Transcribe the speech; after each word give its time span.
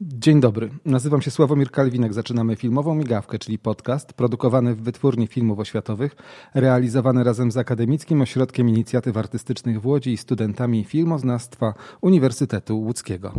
Dzień 0.00 0.40
dobry, 0.40 0.70
nazywam 0.84 1.22
się 1.22 1.30
Sławomir 1.30 1.70
Kalwinek. 1.70 2.12
Zaczynamy 2.12 2.56
filmową 2.56 2.94
migawkę, 2.94 3.38
czyli 3.38 3.58
podcast 3.58 4.12
produkowany 4.12 4.74
w 4.74 4.82
Wytwórni 4.82 5.26
Filmów 5.26 5.58
Oświatowych, 5.58 6.16
realizowany 6.54 7.24
razem 7.24 7.50
z 7.50 7.56
Akademickim 7.56 8.22
Ośrodkiem 8.22 8.68
Inicjatyw 8.68 9.16
Artystycznych 9.16 9.80
w 9.80 9.86
Łodzi 9.86 10.12
i 10.12 10.16
studentami 10.16 10.84
filmoznawstwa 10.84 11.74
Uniwersytetu 12.00 12.80
Łódzkiego. 12.80 13.32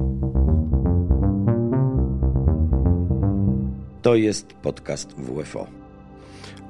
To 4.02 4.16
jest 4.16 4.54
podcast 4.54 5.14
WFO. 5.14 5.89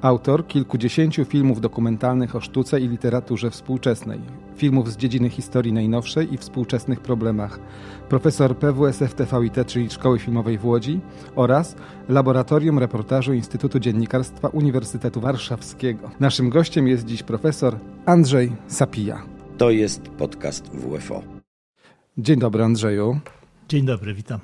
Autor 0.02 0.46
kilkudziesięciu 0.46 1.24
filmów 1.24 1.60
dokumentalnych 1.60 2.36
o 2.36 2.40
sztuce 2.40 2.80
i 2.80 2.88
literaturze 2.88 3.50
współczesnej, 3.50 4.20
filmów 4.56 4.92
z 4.92 4.96
dziedziny 4.96 5.30
historii 5.30 5.72
najnowszej 5.72 6.34
i 6.34 6.38
współczesnych 6.38 7.00
problemach, 7.00 7.60
profesor 8.08 8.56
PWSF 8.56 9.14
TVIT, 9.14 9.66
czyli 9.66 9.90
Szkoły 9.90 10.18
Filmowej 10.18 10.58
w 10.58 10.64
Łodzi 10.64 11.00
oraz 11.36 11.76
Laboratorium 12.08 12.78
Reportażu 12.78 13.32
Instytutu 13.32 13.78
Dziennikarstwa 13.78 14.48
Uniwersytetu 14.48 15.20
Warszawskiego. 15.20 16.10
Naszym 16.20 16.50
gościem 16.50 16.88
jest 16.88 17.04
dziś 17.06 17.22
profesor 17.22 17.76
Andrzej 18.06 18.52
Sapija. 18.66 19.22
To 19.58 19.70
jest 19.70 20.02
podcast 20.02 20.70
WFO. 20.70 21.22
Dzień 22.18 22.38
dobry 22.38 22.64
Andrzeju. 22.64 23.20
Dzień 23.68 23.84
dobry, 23.86 24.14
witam. 24.14 24.40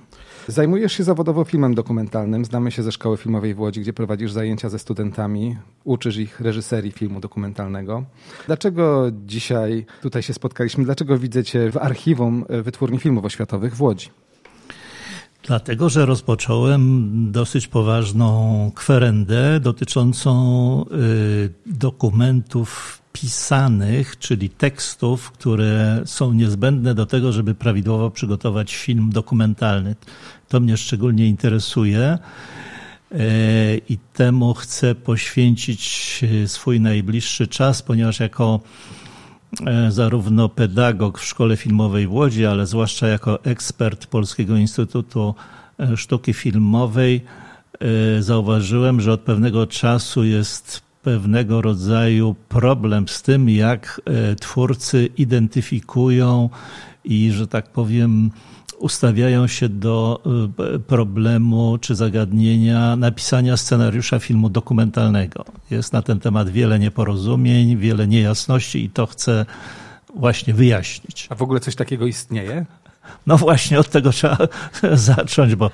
Zajmujesz 0.49 0.93
się 0.93 1.05
zawodowo 1.05 1.45
filmem 1.45 1.75
dokumentalnym. 1.75 2.45
Znamy 2.45 2.71
się 2.71 2.83
ze 2.83 2.93
Szkoły 2.93 3.17
Filmowej 3.17 3.55
w 3.55 3.61
Łodzi, 3.61 3.81
gdzie 3.81 3.93
prowadzisz 3.93 4.33
zajęcia 4.33 4.69
ze 4.69 4.79
studentami, 4.79 5.57
uczysz 5.85 6.17
ich 6.17 6.41
reżyserii 6.41 6.93
filmu 6.93 7.21
dokumentalnego. 7.21 8.05
Dlaczego 8.47 9.11
dzisiaj 9.27 9.87
tutaj 10.03 10.23
się 10.23 10.35
spotkaliśmy? 10.35 10.85
Dlaczego 10.85 11.19
widzę 11.19 11.45
Cię 11.45 11.71
w 11.71 11.77
archiwum 11.77 12.45
Wytwórni 12.63 12.99
Filmów 12.99 13.25
Oświatowych 13.25 13.77
w 13.77 13.83
Łodzi? 13.83 14.11
Dlatego, 15.43 15.89
że 15.89 16.07
rozpocząłem 16.07 17.11
dosyć 17.33 17.69
poważną 17.69 18.71
kwerendę 18.75 19.61
dotyczącą 19.61 20.85
y, 20.93 21.51
dokumentów 21.67 23.03
pisanych, 23.21 24.19
czyli 24.19 24.51
tekstów, 24.51 25.31
które 25.31 26.03
są 26.05 26.33
niezbędne 26.33 26.95
do 26.95 27.07
tego, 27.07 27.33
żeby 27.33 27.55
prawidłowo 27.55 28.11
przygotować 28.11 28.77
film 28.77 29.11
dokumentalny. 29.11 29.95
To 30.49 30.61
mnie 30.61 30.77
szczególnie 30.77 31.27
interesuje 31.27 32.01
e, 32.01 32.19
i 33.89 33.99
temu 34.13 34.55
chcę 34.55 34.95
poświęcić 34.95 36.21
e, 36.45 36.49
swój 36.49 36.81
najbliższy 36.81 37.47
czas, 37.47 37.83
ponieważ 37.83 38.21
jako 38.21 38.61
e, 39.67 39.91
zarówno 39.91 40.49
pedagog 40.49 41.19
w 41.19 41.25
Szkole 41.25 41.57
Filmowej 41.57 42.07
w 42.07 42.13
Łodzi, 42.13 42.47
ale 42.47 42.67
zwłaszcza 42.67 43.09
jako 43.09 43.45
ekspert 43.45 44.07
Polskiego 44.07 44.57
Instytutu 44.57 45.35
Sztuki 45.97 46.35
Filmowej 46.35 47.21
zauważyłem, 48.21 49.01
że 49.01 49.13
od 49.13 49.21
pewnego 49.21 49.67
czasu 49.67 50.25
jest 50.25 50.86
pewnego 51.07 51.63
rodzaju 51.63 52.35
problem 52.49 53.09
z 53.09 53.23
tym, 53.23 53.49
jak 53.49 54.01
e, 54.05 54.35
twórcy 54.35 55.09
identyfikują 55.17 56.51
i, 57.05 57.31
że 57.33 57.47
tak 57.47 57.69
powiem, 57.69 58.31
ustawiają 58.79 59.47
się 59.47 59.69
do 59.69 60.23
e, 60.75 60.79
problemu 60.79 61.79
czy 61.81 61.95
zagadnienia 61.95 62.97
napisania 62.97 63.57
scenariusza 63.57 64.19
filmu 64.19 64.49
dokumentalnego. 64.49 65.45
Jest 65.71 65.93
na 65.93 66.03
ten 66.03 66.21
temat 66.21 66.49
wiele 66.49 66.79
nieporozumień, 66.79 67.77
wiele 67.77 68.09
niejasności 68.09 68.85
i 68.85 68.91
to 68.91 69.07
chcę 69.07 69.47
właśnie 70.15 70.55
wyjaśnić. 70.55 71.27
A 71.31 71.35
w 71.35 71.43
ogóle 71.43 71.61
coś 71.61 71.77
takiego 71.77 72.07
istnieje? 72.07 72.67
No 73.27 73.37
właśnie 73.37 73.81
od 73.81 73.89
tego 73.89 74.11
trzeba 74.11 74.39
zacząć, 75.13 75.55
bo, 75.55 75.71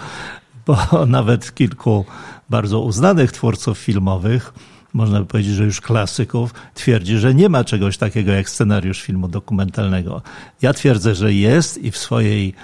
bo 0.66 1.06
nawet 1.06 1.54
kilku 1.54 2.04
bardzo 2.50 2.80
uznanych 2.80 3.32
twórców 3.32 3.78
filmowych 3.78 4.52
można 4.92 5.20
by 5.20 5.26
powiedzieć, 5.26 5.54
że 5.54 5.64
już 5.64 5.80
klasyków, 5.80 6.54
twierdzi, 6.74 7.18
że 7.18 7.34
nie 7.34 7.48
ma 7.48 7.64
czegoś 7.64 7.98
takiego 7.98 8.32
jak 8.32 8.50
scenariusz 8.50 9.02
filmu 9.02 9.28
dokumentalnego. 9.28 10.22
Ja 10.62 10.72
twierdzę, 10.72 11.14
że 11.14 11.32
jest 11.32 11.78
i 11.78 11.90
w 11.90 11.96
swojej 11.96 12.54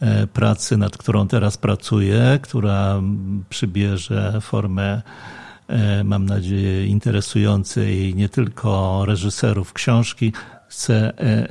e, 0.00 0.26
pracy, 0.26 0.76
nad 0.76 0.96
którą 0.96 1.28
teraz 1.28 1.56
pracuję, 1.56 2.38
która 2.42 3.02
przybierze 3.48 4.38
formę, 4.40 5.02
e, 5.68 6.04
mam 6.04 6.26
nadzieję, 6.26 6.86
interesującej 6.86 8.14
nie 8.14 8.28
tylko 8.28 9.02
reżyserów 9.06 9.72
książki, 9.72 10.32
chcę 10.68 11.18
e, 11.18 11.48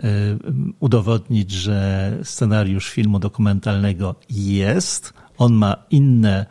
udowodnić, 0.80 1.52
że 1.52 2.12
scenariusz 2.24 2.90
filmu 2.90 3.20
dokumentalnego 3.20 4.16
jest. 4.30 5.14
On 5.38 5.54
ma 5.54 5.76
inne 5.90 6.46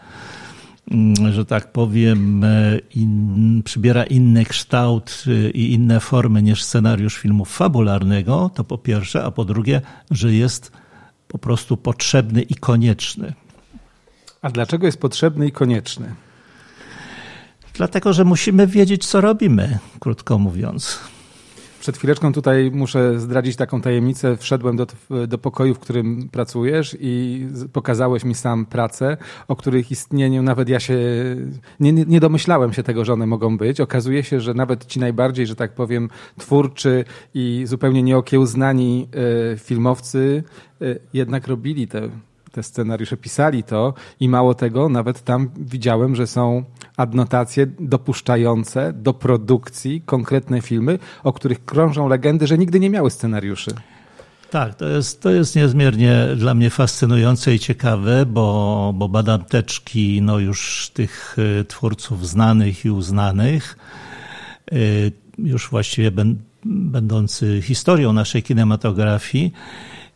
że 1.33 1.45
tak 1.45 1.73
powiem, 1.73 2.45
e, 2.45 2.79
in, 2.95 3.63
przybiera 3.65 4.05
inny 4.05 4.45
kształt 4.45 5.25
e, 5.27 5.51
i 5.51 5.73
inne 5.73 6.01
formy 6.01 6.43
niż 6.43 6.63
scenariusz 6.63 7.19
filmu 7.19 7.45
fabularnego, 7.45 8.51
to 8.55 8.65
po 8.65 8.79
pierwsze, 8.79 9.25
a 9.25 9.31
po 9.31 9.45
drugie, 9.45 9.81
że 10.11 10.33
jest 10.35 10.73
po 11.29 11.39
prostu 11.39 11.77
potrzebny 11.77 12.43
i 12.43 12.55
konieczny. 12.55 13.33
A 14.43 14.51
dlaczego 14.51 14.87
jest 14.87 15.01
potrzebny 15.01 15.47
i 15.47 15.53
konieczny? 15.53 16.15
Dlatego, 17.75 18.13
że 18.13 18.25
musimy 18.25 18.67
wiedzieć, 18.67 19.07
co 19.07 19.21
robimy, 19.21 19.79
krótko 20.01 20.39
mówiąc. 20.39 20.99
Przed 21.85 21.97
chwileczką 21.97 22.33
tutaj 22.33 22.71
muszę 22.71 23.21
zdradzić 23.21 23.57
taką 23.57 23.81
tajemnicę. 23.81 24.37
Wszedłem 24.37 24.77
do, 24.77 24.87
do 25.29 25.39
pokoju, 25.39 25.75
w 25.75 25.79
którym 25.79 26.29
pracujesz 26.29 26.97
i 27.01 27.47
pokazałeś 27.73 28.25
mi 28.25 28.35
sam 28.35 28.67
pracę, 28.67 29.17
o 29.49 29.57
których 29.57 29.91
istnieniu 29.91 30.43
nawet 30.43 30.69
ja 30.69 30.81
się 30.81 30.97
nie, 31.81 31.93
nie 31.93 32.21
domyślałem 32.21 32.73
się 32.73 32.83
tego, 32.83 33.05
że 33.05 33.13
one 33.13 33.27
mogą 33.27 33.59
być. 33.59 33.81
Okazuje 33.81 34.23
się, 34.23 34.41
że 34.41 34.55
nawet 34.55 34.87
ci 34.87 35.01
najbardziej, 35.01 35.47
że 35.47 35.57
tak 35.57 35.75
powiem, 35.75 36.09
twórczy 36.39 37.05
i 37.35 37.63
zupełnie 37.67 38.03
nieokiełznani 38.03 39.09
y, 39.55 39.59
filmowcy 39.59 40.43
y, 40.83 40.99
jednak 41.13 41.47
robili 41.47 41.89
te 41.89 42.09
te 42.55 42.63
scenariusze, 42.63 43.17
pisali 43.17 43.63
to 43.63 43.95
i 44.21 44.29
mało 44.29 44.55
tego, 44.55 44.89
nawet 44.89 45.23
tam 45.23 45.51
widziałem, 45.57 46.17
że 46.17 46.27
są 46.27 46.65
adnotacje 46.97 47.67
dopuszczające 47.67 48.93
do 48.93 49.15
produkcji 49.15 50.03
konkretne 50.07 50.61
filmy, 50.61 50.99
o 51.25 51.33
których 51.33 51.65
krążą 51.65 52.09
legendy, 52.09 52.47
że 52.47 52.59
nigdy 52.59 52.81
nie 52.81 52.91
miały 52.91 53.11
scenariuszy. 53.11 53.71
Tak, 54.51 54.75
to 54.75 54.89
jest, 54.89 55.23
to 55.23 55.31
jest 55.31 55.57
niezmiernie 55.57 56.27
dla 56.37 56.55
mnie 56.55 56.71
fascynujące 56.71 57.55
i 57.55 57.59
ciekawe, 57.59 58.27
bo, 58.27 58.93
bo 58.97 59.09
badam 59.09 59.45
teczki 59.45 60.23
no 60.23 60.39
już 60.39 60.91
tych 60.95 61.37
y, 61.61 61.65
twórców 61.65 62.29
znanych 62.29 62.85
i 62.85 62.91
uznanych, 62.91 63.79
y, 64.73 65.13
już 65.39 65.69
właściwie 65.71 66.11
będący 66.65 67.63
historią 67.63 68.13
naszej 68.13 68.43
kinematografii. 68.43 69.53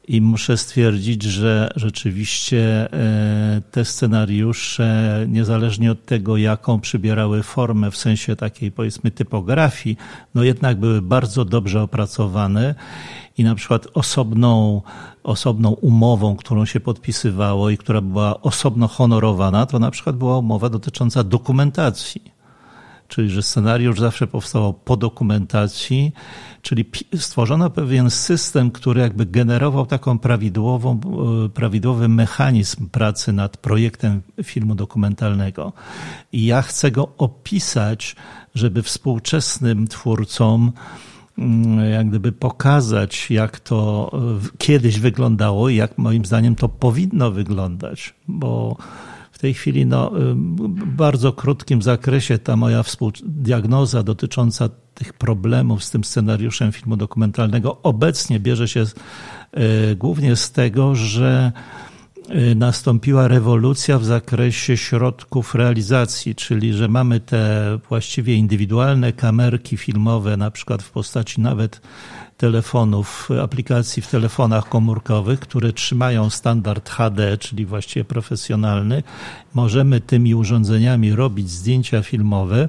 I 0.09 0.21
muszę 0.21 0.57
stwierdzić, 0.57 1.23
że 1.23 1.71
rzeczywiście 1.77 2.93
e, 2.93 3.61
te 3.71 3.85
scenariusze, 3.85 5.25
niezależnie 5.29 5.93
od 5.93 6.05
tego, 6.05 6.37
jaką 6.37 6.81
przybierały 6.81 7.43
formę 7.43 7.91
w 7.91 7.97
sensie 7.97 8.37
takiej 8.37 8.73
powiedzmy 8.73 9.11
typografii, 9.11 9.97
no 10.35 10.43
jednak 10.43 10.81
były 10.81 11.03
bardzo 11.03 11.45
dobrze 11.45 11.83
opracowane 11.83 12.75
i 13.39 13.45
na 13.45 13.55
przykład 13.55 13.87
osobną, 13.95 14.83
osobną 15.23 15.71
umową, 15.71 16.37
którą 16.37 16.65
się 16.65 16.81
podpisywało 16.81 17.71
i 17.71 17.79
która 17.79 18.01
była 18.01 18.41
osobno 18.41 18.89
honorowana, 18.89 19.67
to 19.67 19.79
na 19.79 19.91
przykład 19.91 20.17
była 20.17 20.39
umowa 20.39 20.69
dotycząca 20.69 21.25
dokumentacji 21.25 22.38
czyli 23.09 23.31
że 23.31 23.43
scenariusz 23.43 24.01
zawsze 24.01 24.27
powstawał 24.27 24.75
po 24.75 24.97
dokumentacji, 24.97 26.13
czyli 26.63 26.85
stworzono 27.17 27.71
pewien 27.71 28.11
system, 28.11 28.71
który 28.71 29.01
jakby 29.01 29.27
generował 29.27 29.87
taką 29.87 30.19
prawidłową, 30.19 31.01
e, 31.45 31.49
prawidłowy 31.49 32.09
mechanizm 32.09 32.89
pracy 32.89 33.33
nad 33.33 33.57
projektem 33.57 34.23
filmu 34.43 34.75
dokumentalnego. 34.75 35.73
I 36.33 36.47
ja 36.47 36.63
chcę 36.63 36.91
go 36.91 37.09
opisać, 37.19 38.17
żeby 38.55 38.83
współczesnym 38.83 39.89
twórcom 39.89 40.73
mm, 41.39 41.91
jak 41.91 42.09
gdyby 42.09 42.33
pokazać, 42.33 43.31
jak 43.31 43.61
to 43.61 44.11
kiedyś 44.59 45.01
wyglądało 45.01 45.69
i 45.69 45.77
jak 45.77 45.99
moim 45.99 46.25
zdaniem 46.25 46.55
to 46.55 46.69
powinno 46.69 47.31
wyglądać, 47.31 48.15
bo 48.29 48.77
w 49.39 49.41
tej 49.41 49.55
chwili 49.55 49.87
no, 49.87 50.11
w 50.11 50.85
bardzo 50.97 51.33
krótkim 51.33 51.83
zakresie 51.83 52.39
ta 52.39 52.57
moja 52.57 52.85
diagnoza 53.23 54.03
dotycząca 54.03 54.69
tych 54.95 55.13
problemów 55.13 55.85
z 55.85 55.91
tym 55.91 56.05
scenariuszem 56.05 56.73
filmu 56.73 56.97
dokumentalnego 56.97 57.83
obecnie 57.83 58.41
bierze 58.41 58.69
się 58.69 58.81
e, 58.81 59.95
głównie 59.97 60.37
z 60.37 60.53
tego, 60.53 60.95
że 60.95 61.53
e, 62.29 62.55
nastąpiła 62.55 63.29
rewolucja 63.29 63.99
w 63.99 64.05
zakresie 64.05 64.77
środków 64.77 65.55
realizacji, 65.55 66.35
czyli 66.35 66.73
że 66.73 66.89
mamy 66.89 67.21
te 67.21 67.79
właściwie 67.89 68.35
indywidualne 68.35 69.13
kamerki 69.13 69.77
filmowe, 69.77 70.37
na 70.37 70.51
przykład 70.51 70.83
w 70.83 70.91
postaci 70.91 71.41
nawet 71.41 71.81
telefonów, 72.39 73.29
aplikacji 73.43 74.03
w 74.03 74.09
telefonach 74.09 74.69
komórkowych, 74.69 75.41
które 75.41 75.73
trzymają 75.73 76.31
standard 76.31 76.89
HD, 76.91 77.39
czyli 77.39 77.67
właściwie 77.67 78.05
profesjonalny. 78.05 79.03
Możemy 79.55 80.01
tymi 80.01 80.35
urządzeniami 80.35 81.13
robić 81.13 81.51
zdjęcia 81.51 82.03
filmowe 82.03 82.69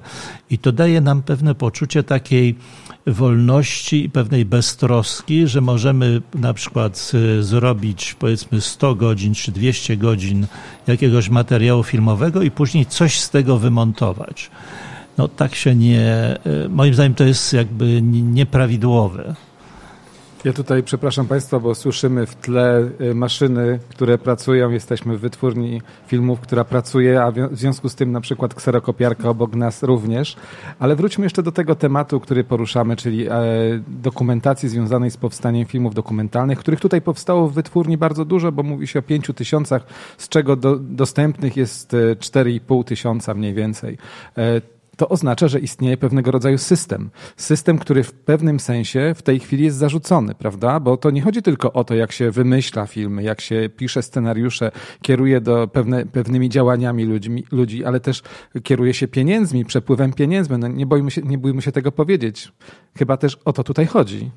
i 0.50 0.57
to 0.57 0.71
daje 0.71 1.01
nam 1.01 1.21
pewne 1.21 1.56
poczucie 1.56 2.04
takiej 2.04 2.56
wolności 3.07 4.06
i 4.06 4.10
pewnej 4.10 4.45
beztroski, 4.45 5.48
że 5.48 5.62
możemy 5.62 6.22
na 6.36 6.54
przykład 6.54 7.12
y, 7.13 7.44
zrobić 7.44 8.15
powiedzmy 8.19 8.62
100 8.62 8.95
godzin 8.95 9.33
czy 9.33 9.51
200 9.51 9.98
godzin 9.98 10.48
jakiegoś 10.88 11.30
materiału 11.30 11.83
filmowego 11.83 12.42
i 12.42 12.51
później 12.51 12.86
coś 12.86 13.19
z 13.19 13.30
tego 13.30 13.57
wymontować. 13.57 14.51
No 15.18 15.27
tak 15.27 15.56
się 15.56 15.75
nie, 15.75 16.38
y, 16.65 16.69
moim 16.69 16.94
zdaniem 16.94 17.13
to 17.13 17.24
jest 17.24 17.54
jakby 17.54 18.01
nieprawidłowe. 18.01 19.36
Ja 20.45 20.53
tutaj 20.53 20.83
przepraszam 20.83 21.27
Państwa, 21.27 21.59
bo 21.59 21.75
słyszymy 21.75 22.25
w 22.25 22.36
tle 22.36 22.89
y, 23.01 23.15
maszyny, 23.15 23.80
które 23.89 24.18
pracują. 24.18 24.69
Jesteśmy 24.69 25.18
w 25.18 25.19
wytwórni 25.19 25.81
filmów, 26.07 26.39
która 26.39 26.63
pracuje, 26.63 27.24
a 27.24 27.31
w 27.31 27.57
związku 27.57 27.89
z 27.89 27.95
tym 27.95 28.12
na 28.12 28.21
przykład 28.21 28.53
kserokopiarka 28.53 29.30
obok 29.30 29.56
nas 29.56 29.83
również. 29.83 30.36
Ale 30.80 30.95
wróćmy 30.95 31.25
jeszcze 31.25 31.44
do 31.44 31.51
tego 31.51 31.75
tematu, 31.75 32.19
który 32.19 32.44
poruszamy, 32.44 32.95
czyli 32.95 33.27
e, 33.27 33.33
dokumentacji 33.88 34.69
związanej 34.69 35.12
z 35.12 35.18
powstaniem 35.18 35.65
filmów 35.65 35.95
dokumentalnych, 35.95 36.59
których 36.59 36.80
tutaj 36.80 37.01
powstało 37.01 37.47
w 37.47 37.53
wytwórni 37.53 37.97
bardzo 37.97 38.25
dużo, 38.25 38.51
bo 38.51 38.63
mówi 38.63 38.88
się 38.88 39.00
o 39.00 39.01
pięciu 39.01 39.33
tysiącach, 39.33 39.83
z 40.18 40.30
czego 40.30 40.56
do, 40.56 40.75
dostępnych 40.75 41.57
jest 41.57 41.91
4,5 41.91 42.81
e, 42.81 42.83
tysiąca 42.83 43.33
mniej 43.33 43.53
więcej. 43.53 43.97
To 45.00 45.10
oznacza, 45.10 45.48
że 45.48 45.60
istnieje 45.60 45.98
pewnego 45.98 46.31
rodzaju 46.31 46.57
system. 46.57 47.10
System, 47.38 47.80
który 47.80 48.04
w 48.04 48.13
pewnym 48.13 48.60
sensie 48.60 49.13
w 49.16 49.22
tej 49.22 49.40
chwili 49.40 49.63
jest 49.63 49.78
zarzucony, 49.78 50.36
prawda? 50.36 50.80
Bo 50.80 50.98
to 50.98 51.12
nie 51.12 51.22
chodzi 51.22 51.42
tylko 51.42 51.74
o 51.74 51.84
to, 51.84 51.96
jak 51.96 52.12
się 52.12 52.31
wymyśla 52.31 52.86
filmy, 52.86 53.24
jak 53.24 53.42
się 53.42 53.69
pisze 53.78 54.01
scenariusze, 54.01 54.72
kieruje 55.01 55.42
do 55.42 55.68
pewne, 55.68 56.06
pewnymi 56.06 56.50
działaniami 56.50 57.06
ludźmi, 57.06 57.44
ludzi, 57.51 57.86
ale 57.86 58.00
też 58.00 58.22
kieruje 58.63 58.94
się 58.94 59.07
pieniędzmi, 59.07 59.66
przepływem 59.66 60.13
pieniędzmi. 60.13 60.57
No 60.57 60.68
nie, 60.68 60.86
bójmy 60.86 61.12
się, 61.12 61.22
nie 61.22 61.38
bójmy 61.38 61.62
się 61.62 61.72
tego 61.72 61.92
powiedzieć. 61.92 62.51
Chyba 62.98 63.18
też 63.18 63.38
o 63.46 63.54
to 63.54 63.63
tutaj 63.63 63.86
chodzi. 63.86 64.31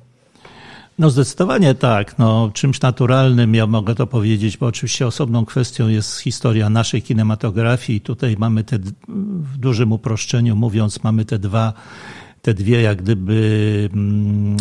No 0.99 1.09
zdecydowanie 1.09 1.75
tak. 1.75 2.17
No, 2.17 2.51
czymś 2.53 2.81
naturalnym, 2.81 3.55
ja 3.55 3.67
mogę 3.67 3.95
to 3.95 4.07
powiedzieć, 4.07 4.57
bo 4.57 4.65
oczywiście 4.65 5.07
osobną 5.07 5.45
kwestią 5.45 5.87
jest 5.87 6.19
historia 6.19 6.69
naszej 6.69 7.01
kinematografii. 7.01 8.01
Tutaj 8.01 8.35
mamy 8.39 8.63
te, 8.63 8.79
w 9.07 9.57
dużym 9.57 9.91
uproszczeniu 9.91 10.55
mówiąc, 10.55 11.03
mamy 11.03 11.25
te 11.25 11.39
dwa 11.39 11.73
te 12.43 12.53
dwie, 12.53 12.81
jak 12.81 13.01
gdyby, 13.01 13.89
mm, 13.93 14.57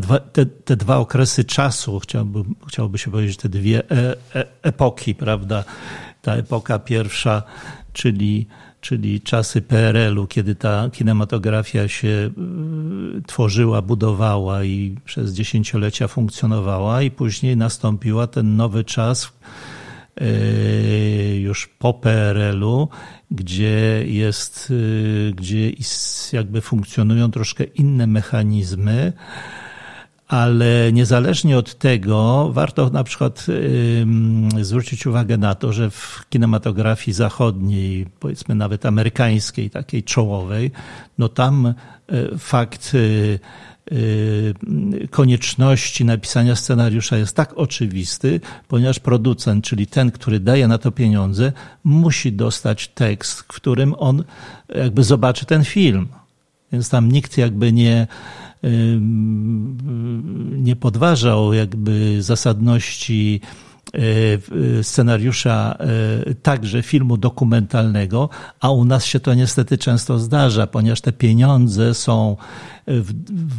dwa, 0.00 0.18
te, 0.18 0.46
te 0.46 0.76
dwa 0.76 0.96
okresy 0.96 1.44
czasu, 1.44 1.98
chciałby, 1.98 2.42
chciałoby 2.68 2.98
się 2.98 3.10
powiedzieć, 3.10 3.36
te 3.36 3.48
dwie 3.48 3.90
e, 3.90 4.16
e, 4.34 4.46
epoki, 4.62 5.14
prawda? 5.14 5.64
Ta 6.22 6.34
epoka 6.34 6.78
pierwsza, 6.78 7.42
czyli 7.92 8.46
czyli 8.82 9.20
czasy 9.20 9.62
PRL-u, 9.62 10.26
kiedy 10.26 10.54
ta 10.54 10.90
kinematografia 10.92 11.88
się 11.88 12.08
y, 12.08 12.30
tworzyła, 13.26 13.82
budowała 13.82 14.64
i 14.64 14.96
przez 15.04 15.32
dziesięciolecia 15.32 16.08
funkcjonowała, 16.08 17.02
i 17.02 17.10
później 17.10 17.56
nastąpiła 17.56 18.26
ten 18.26 18.56
nowy 18.56 18.84
czas 18.84 19.32
y, 20.20 21.40
już 21.42 21.66
po 21.66 21.94
PRL-u, 21.94 22.88
gdzie 23.30 24.04
jest, 24.06 24.70
y, 24.70 25.32
gdzie 25.36 25.70
jakby 26.32 26.60
funkcjonują 26.60 27.30
troszkę 27.30 27.64
inne 27.64 28.06
mechanizmy 28.06 29.12
ale 30.32 30.92
niezależnie 30.92 31.58
od 31.58 31.78
tego 31.78 32.48
warto 32.52 32.90
na 32.90 33.04
przykład 33.04 33.46
zwrócić 34.60 35.06
uwagę 35.06 35.36
na 35.36 35.54
to, 35.54 35.72
że 35.72 35.90
w 35.90 36.24
kinematografii 36.30 37.14
zachodniej, 37.14 38.06
powiedzmy 38.20 38.54
nawet 38.54 38.86
amerykańskiej, 38.86 39.70
takiej 39.70 40.02
czołowej, 40.02 40.70
no 41.18 41.28
tam 41.28 41.66
e, 41.66 41.74
fakt 42.38 42.92
e, 42.94 42.98
e, 44.98 45.08
konieczności 45.08 46.04
napisania 46.04 46.56
scenariusza 46.56 47.16
jest 47.16 47.36
tak 47.36 47.58
oczywisty, 47.58 48.40
ponieważ 48.68 48.98
producent, 48.98 49.64
czyli 49.64 49.86
ten, 49.86 50.10
który 50.10 50.40
daje 50.40 50.68
na 50.68 50.78
to 50.78 50.90
pieniądze, 50.90 51.52
musi 51.84 52.32
dostać 52.32 52.88
tekst, 52.88 53.40
w 53.40 53.46
którym 53.46 53.94
on 53.98 54.24
jakby 54.74 55.04
zobaczy 55.04 55.46
ten 55.46 55.64
film. 55.64 56.08
Więc 56.72 56.88
tam 56.88 57.12
nikt 57.12 57.38
jakby 57.38 57.72
nie, 57.72 58.06
nie 60.58 60.76
podważał 60.76 61.52
jakby 61.52 62.22
zasadności 62.22 63.40
e, 64.78 64.82
scenariusza 64.82 65.76
e, 65.78 66.34
także 66.34 66.82
filmu 66.82 67.16
dokumentalnego, 67.16 68.28
a 68.60 68.70
u 68.70 68.84
nas 68.84 69.04
się 69.04 69.20
to 69.20 69.34
niestety 69.34 69.78
często 69.78 70.18
zdarza, 70.18 70.66
ponieważ 70.66 71.00
te 71.00 71.12
pieniądze 71.12 71.94
są 71.94 72.36
w, 72.86 73.12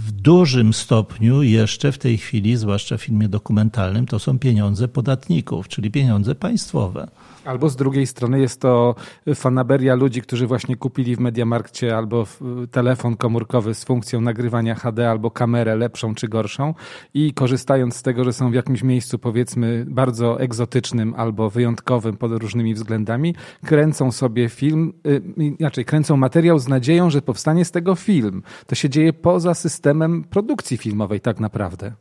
w, 0.08 0.12
dużym 0.12 0.74
stopniu 0.74 1.44
jeszcze 1.44 1.92
w 1.92 1.98
tej 1.98 2.18
chwili, 2.18 2.58
zwłaszcza 2.58 2.98
w 2.98 3.02
filmie 3.02 3.30
dokumentalnym, 3.30 4.06
to 4.06 4.20
są 4.20 4.40
pieniądze 4.40 4.88
podatników, 4.88 5.68
czyli 5.68 5.92
pieniądze 5.92 6.36
państwowe. 6.36 7.08
Albo 7.46 7.70
z 7.70 7.75
drugiej 7.75 8.08
strony 8.08 8.40
jest 8.40 8.62
to 8.62 8.96
fanaberia 9.36 9.96
ludzi, 9.96 10.22
którzy 10.22 10.48
właśnie 10.48 10.75
kupili 10.75 11.16
w 11.16 11.20
Mediamarkcie 11.20 11.98
albo 11.98 12.28
telefon 12.72 13.18
komórkowy 13.18 13.74
z 13.74 13.84
funkcją 13.84 14.22
nagrywania 14.22 14.75
HD 14.75 15.10
albo 15.10 15.31
kamerę 15.31 15.76
lepszą 15.76 16.16
czy 16.16 16.28
gorszą 16.28 16.74
i 17.14 17.34
korzystając 17.34 17.96
z 17.96 18.02
tego, 18.02 18.24
że 18.24 18.34
są 18.34 18.52
w 18.52 18.54
jakimś 18.54 18.84
miejscu 18.84 19.19
powiedzmy 19.19 19.86
bardzo 19.88 20.42
egzotycznym 20.42 21.14
albo 21.18 21.50
wyjątkowym 21.50 22.18
pod 22.18 22.31
różnymi 22.31 22.74
względami, 22.74 23.36
kręcą 23.66 24.12
sobie 24.12 24.50
film, 24.50 24.94
y, 25.08 25.22
inaczej 25.60 25.86
kręcą 25.86 26.18
materiał 26.18 26.60
z 26.60 26.68
nadzieją, 26.68 27.10
że 27.10 27.22
powstanie 27.22 27.66
z 27.66 27.72
tego 27.72 27.96
film. 27.96 28.44
To 28.68 28.76
się 28.76 28.90
dzieje 28.90 29.12
poza 29.13 29.54
systemem 29.54 30.24
produkcji 30.24 30.77
filmowej 30.77 31.21
tak 31.21 31.39
naprawdę. 31.39 31.92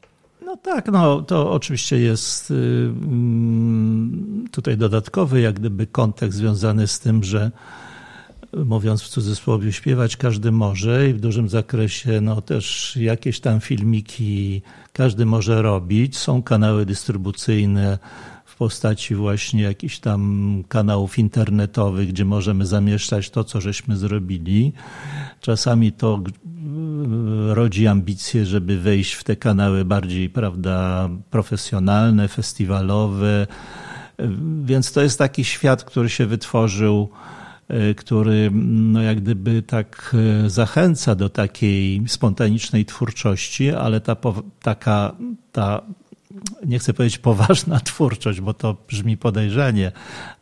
No 0.44 0.56
tak, 0.56 0.92
no 0.92 1.22
to 1.22 1.52
oczywiście 1.52 1.98
jest 1.98 2.50
y, 2.50 2.54
mm, 2.54 4.48
tutaj 4.50 4.76
dodatkowy 4.76 5.40
jak 5.40 5.54
gdyby 5.54 5.86
kontekst 5.86 6.38
związany 6.38 6.86
z 6.86 7.00
tym, 7.00 7.24
że 7.24 7.50
mówiąc 8.56 9.02
w 9.02 9.08
cudzysłowie, 9.08 9.72
śpiewać 9.72 10.16
każdy 10.16 10.52
może 10.52 11.08
i 11.08 11.14
w 11.14 11.20
dużym 11.20 11.48
zakresie 11.48 12.20
no 12.20 12.42
też 12.42 12.96
jakieś 12.96 13.40
tam 13.40 13.60
filmiki 13.60 14.62
każdy 14.92 15.26
może 15.26 15.62
robić. 15.62 16.18
Są 16.18 16.42
kanały 16.42 16.86
dystrybucyjne 16.86 17.98
w 18.44 18.56
postaci 18.56 19.14
właśnie 19.14 19.62
jakichś 19.62 19.98
tam 19.98 20.64
kanałów 20.68 21.18
internetowych, 21.18 22.08
gdzie 22.08 22.24
możemy 22.24 22.66
zamieszczać 22.66 23.30
to, 23.30 23.44
co 23.44 23.60
żeśmy 23.60 23.96
zrobili. 23.96 24.72
Czasami 25.40 25.92
to 25.92 26.20
rodzi 27.48 27.86
ambicje, 27.86 28.46
żeby 28.46 28.78
wejść 28.78 29.12
w 29.12 29.24
te 29.24 29.36
kanały 29.36 29.84
bardziej, 29.84 30.30
prawda, 30.30 31.08
profesjonalne, 31.30 32.28
festiwalowe. 32.28 33.46
Więc 34.64 34.92
to 34.92 35.02
jest 35.02 35.18
taki 35.18 35.44
świat, 35.44 35.84
który 35.84 36.08
się 36.08 36.26
wytworzył, 36.26 37.08
e, 37.68 37.94
który 37.94 38.50
no 38.54 39.02
jak 39.02 39.20
gdyby 39.20 39.62
tak 39.62 40.16
e, 40.44 40.50
zachęca 40.50 41.14
do 41.14 41.28
takiej 41.28 42.02
spontanicznej 42.06 42.84
twórczości, 42.84 43.70
ale 43.70 44.00
ta 44.00 44.16
taka 44.62 45.16
ta 45.52 45.82
nie 46.66 46.78
chcę 46.78 46.94
powiedzieć 46.94 47.18
poważna 47.18 47.80
twórczość, 47.90 48.40
bo 48.40 48.54
to 48.54 48.76
brzmi 48.88 49.16
podejrzanie, 49.16 49.92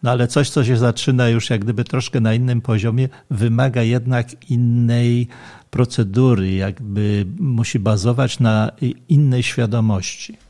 no 0.02 0.10
ale 0.10 0.28
coś, 0.28 0.50
co 0.50 0.64
się 0.64 0.76
zaczyna 0.76 1.28
już 1.28 1.50
jak 1.50 1.64
gdyby 1.64 1.84
troszkę 1.84 2.20
na 2.20 2.34
innym 2.34 2.60
poziomie, 2.60 3.08
wymaga 3.30 3.82
jednak 3.82 4.50
innej 4.50 5.28
procedury, 5.70 6.52
jakby 6.52 7.26
musi 7.38 7.78
bazować 7.78 8.40
na 8.40 8.72
innej 9.08 9.42
świadomości. 9.42 10.49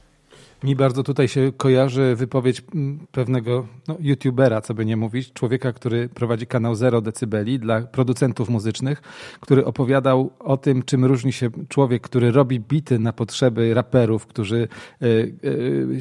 Mi 0.65 0.77
bardzo 0.77 1.03
tutaj 1.03 1.29
się 1.29 1.53
kojarzy 1.57 2.17
wypowiedź 2.17 2.63
mm, 2.75 3.07
pewnego 3.13 3.67
no, 3.89 3.97
youtubera, 4.01 4.61
co 4.61 4.75
by 4.75 4.85
nie 4.85 4.97
mówić, 4.97 5.33
człowieka, 5.33 5.73
który 5.73 6.09
prowadzi 6.09 6.47
kanał 6.47 6.75
Zero 6.75 7.01
Decybeli 7.01 7.59
dla 7.59 7.81
producentów 7.81 8.49
muzycznych, 8.49 9.03
który 9.41 9.65
opowiadał 9.65 10.31
o 10.39 10.57
tym, 10.57 10.83
czym 10.83 11.05
różni 11.05 11.33
się 11.33 11.51
człowiek, 11.69 12.03
który 12.03 12.33
robi 12.33 12.61
bity 12.61 12.99
na 12.99 13.13
potrzeby 13.13 13.75
raperów, 13.75 14.27
którzy 14.27 14.69
y, 15.03 15.07
y, 15.45 16.01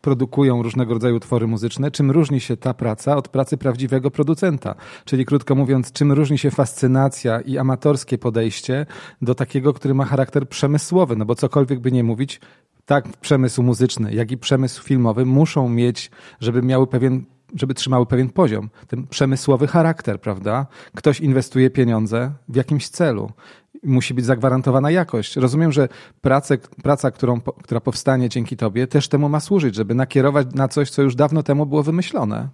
produkują 0.00 0.62
różnego 0.62 0.94
rodzaju 0.94 1.16
utwory 1.16 1.46
muzyczne, 1.46 1.90
czym 1.90 2.10
różni 2.10 2.40
się 2.40 2.56
ta 2.56 2.74
praca 2.74 3.16
od 3.16 3.28
pracy 3.28 3.56
prawdziwego 3.56 4.10
producenta. 4.10 4.74
Czyli 5.04 5.24
krótko 5.24 5.54
mówiąc, 5.54 5.92
czym 5.92 6.12
różni 6.12 6.38
się 6.38 6.50
fascynacja 6.50 7.40
i 7.40 7.58
amatorskie 7.58 8.18
podejście 8.18 8.86
do 9.22 9.34
takiego, 9.34 9.72
który 9.72 9.94
ma 9.94 10.04
charakter 10.04 10.48
przemysłowy, 10.48 11.16
no 11.16 11.24
bo 11.24 11.34
cokolwiek 11.34 11.80
by 11.80 11.92
nie 11.92 12.04
mówić, 12.04 12.40
tak 12.86 13.08
przemysł 13.08 13.62
muzyczny, 13.62 14.14
jak 14.14 14.30
i 14.32 14.38
przemysł 14.38 14.82
filmowy 14.82 15.24
muszą 15.24 15.68
mieć, 15.68 16.10
żeby 16.40 16.62
miały 16.62 16.86
pewien 16.86 17.24
żeby 17.54 17.74
trzymały 17.74 18.06
pewien 18.06 18.30
poziom, 18.30 18.70
ten 18.86 19.06
przemysłowy 19.06 19.66
charakter, 19.66 20.20
prawda? 20.20 20.66
Ktoś 20.94 21.20
inwestuje 21.20 21.70
pieniądze 21.70 22.32
w 22.48 22.56
jakimś 22.56 22.88
celu. 22.88 23.30
musi 23.82 24.14
być 24.14 24.24
zagwarantowana 24.24 24.90
jakość. 24.90 25.36
Rozumiem, 25.36 25.72
że 25.72 25.88
pracę, 26.20 26.58
praca, 26.82 27.10
którą, 27.10 27.40
która 27.40 27.80
powstanie 27.80 28.28
dzięki 28.28 28.56
tobie, 28.56 28.86
też 28.86 29.08
temu 29.08 29.28
ma 29.28 29.40
służyć, 29.40 29.74
żeby 29.74 29.94
nakierować 29.94 30.46
na 30.54 30.68
coś, 30.68 30.90
co 30.90 31.02
już 31.02 31.14
dawno 31.14 31.42
temu 31.42 31.66
było 31.66 31.82
wymyślone. 31.82 32.48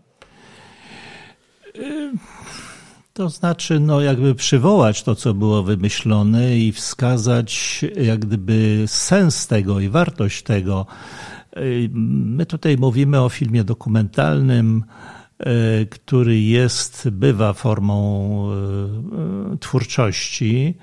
To 3.20 3.28
znaczy, 3.28 3.80
no, 3.80 4.00
jakby 4.00 4.34
przywołać 4.34 5.02
to, 5.02 5.14
co 5.14 5.34
było 5.34 5.62
wymyślone 5.62 6.58
i 6.58 6.72
wskazać, 6.72 7.80
jak 8.02 8.18
gdyby 8.20 8.84
sens 8.86 9.46
tego 9.46 9.80
i 9.80 9.88
wartość 9.88 10.42
tego. 10.42 10.86
My 11.94 12.46
tutaj 12.46 12.76
mówimy 12.76 13.20
o 13.20 13.28
filmie 13.28 13.64
dokumentalnym, 13.64 14.84
e, 15.38 15.86
który 15.86 16.40
jest, 16.40 17.08
bywa 17.08 17.52
formą 17.52 18.48
e, 19.52 19.56
twórczości. 19.56 20.74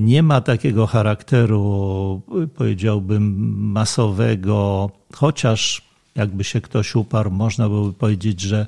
Nie 0.00 0.22
ma 0.22 0.40
takiego 0.40 0.86
charakteru, 0.86 2.22
powiedziałbym, 2.56 3.34
masowego, 3.72 4.90
chociaż 5.14 5.82
jakby 6.14 6.44
się 6.44 6.60
ktoś 6.60 6.96
uparł, 6.96 7.30
można 7.30 7.68
byłoby 7.68 7.92
powiedzieć, 7.92 8.40
że 8.40 8.66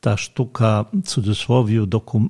ta 0.00 0.16
sztuka, 0.16 0.84
w 0.92 1.08
cudzysłowie, 1.08 1.86
dokum, 1.86 2.28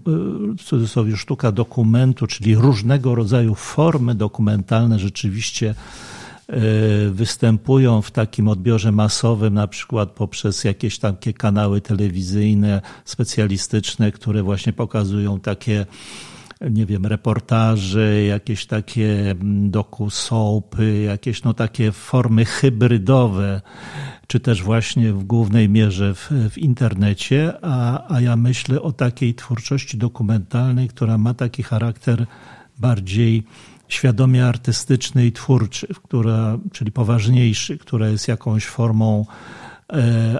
w 0.58 0.62
cudzysłowie 0.64 1.16
sztuka 1.16 1.52
dokumentu, 1.52 2.26
czyli 2.26 2.54
różnego 2.54 3.14
rodzaju 3.14 3.54
formy 3.54 4.14
dokumentalne 4.14 4.98
rzeczywiście 4.98 5.74
e, 6.48 6.54
występują 7.10 8.02
w 8.02 8.10
takim 8.10 8.48
odbiorze 8.48 8.92
masowym, 8.92 9.54
na 9.54 9.68
przykład 9.68 10.10
poprzez 10.10 10.64
jakieś 10.64 10.98
takie 10.98 11.32
kanały 11.32 11.80
telewizyjne, 11.80 12.82
specjalistyczne, 13.04 14.12
które 14.12 14.42
właśnie 14.42 14.72
pokazują 14.72 15.40
takie 15.40 15.86
nie 16.60 16.86
wiem, 16.86 17.06
reportaże, 17.06 18.22
jakieś 18.22 18.66
takie 18.66 19.30
mm, 19.30 19.70
doku-soapy, 19.70 21.02
jakieś 21.02 21.42
no 21.42 21.54
takie 21.54 21.92
formy 21.92 22.44
hybrydowe, 22.44 23.60
czy 24.26 24.40
też 24.40 24.62
właśnie 24.62 25.12
w 25.12 25.24
głównej 25.24 25.68
mierze 25.68 26.14
w, 26.14 26.30
w 26.50 26.58
internecie, 26.58 27.52
a, 27.62 28.04
a 28.14 28.20
ja 28.20 28.36
myślę 28.36 28.82
o 28.82 28.92
takiej 28.92 29.34
twórczości 29.34 29.98
dokumentalnej, 29.98 30.88
która 30.88 31.18
ma 31.18 31.34
taki 31.34 31.62
charakter 31.62 32.26
bardziej 32.78 33.42
świadomie 33.88 34.46
artystyczny 34.46 35.26
i 35.26 35.32
twórczy, 35.32 35.86
która, 36.02 36.58
czyli 36.72 36.92
poważniejszy, 36.92 37.78
która 37.78 38.08
jest 38.08 38.28
jakąś 38.28 38.66
formą 38.66 39.26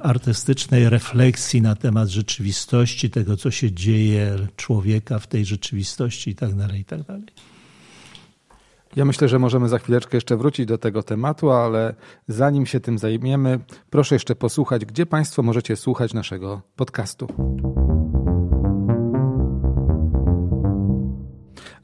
artystycznej 0.02 0.88
refleksji 0.88 1.62
na 1.62 1.75
temat 1.75 2.09
rzeczywistości, 2.09 3.11
tego, 3.11 3.37
co 3.37 3.50
się 3.50 3.73
dzieje 3.73 4.37
człowieka 4.57 5.19
w 5.19 5.26
tej 5.26 5.45
rzeczywistości 5.45 6.31
itd. 6.31 6.67
Tak 6.67 6.76
itd. 6.76 7.05
Tak 7.05 7.21
ja 8.97 9.05
myślę, 9.05 9.28
że 9.28 9.38
możemy 9.38 9.69
za 9.69 9.78
chwileczkę 9.78 10.17
jeszcze 10.17 10.37
wrócić 10.37 10.67
do 10.67 10.78
tego 10.78 11.02
tematu, 11.02 11.50
ale 11.50 11.95
zanim 12.28 12.67
się 12.67 12.81
tym 12.81 12.99
zajmiemy, 12.99 13.61
proszę 13.90 14.14
jeszcze 14.14 14.37
posłuchać, 14.37 14.85
gdzie 14.85 15.07
Państwo 15.07 15.43
możecie 15.43 15.76
słuchać 15.76 16.14
naszego 16.14 16.62
podcastu. 16.76 17.26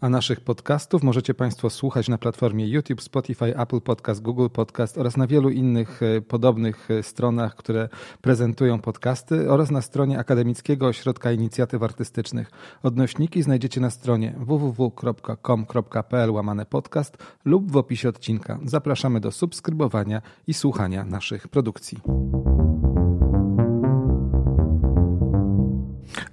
A 0.05 0.09
naszych 0.09 0.41
podcastów 0.41 1.03
możecie 1.03 1.35
Państwo 1.35 1.71
słuchać 1.71 2.09
na 2.09 2.19
platformie 2.19 2.69
YouTube, 2.69 3.03
Spotify, 3.03 3.59
Apple 3.59 3.81
Podcast, 3.81 4.23
Google 4.23 4.49
Podcast 4.53 4.99
oraz 4.99 5.17
na 5.17 5.27
wielu 5.27 5.51
innych 5.51 6.01
e, 6.03 6.21
podobnych 6.21 6.91
e, 6.91 7.03
stronach, 7.03 7.55
które 7.55 7.89
prezentują 8.21 8.79
podcasty 8.79 9.51
oraz 9.51 9.71
na 9.71 9.83
stronie 9.83 10.19
Akademickiego 10.19 10.87
Ośrodka 10.87 11.33
Inicjatyw 11.33 11.83
Artystycznych. 11.83 12.51
Odnośniki 12.83 13.43
znajdziecie 13.43 13.81
na 13.81 13.91
stronie 13.91 14.35
www.com.pl 14.39 16.31
łamane 16.31 16.67
podcast 16.67 17.17
lub 17.45 17.73
w 17.73 17.77
opisie 17.77 18.09
odcinka. 18.09 18.59
Zapraszamy 18.65 19.21
do 19.21 19.33
subskrybowania 19.33 20.23
i 20.47 20.55
słuchania 20.55 21.05
naszych 21.05 21.49
produkcji. 21.49 21.99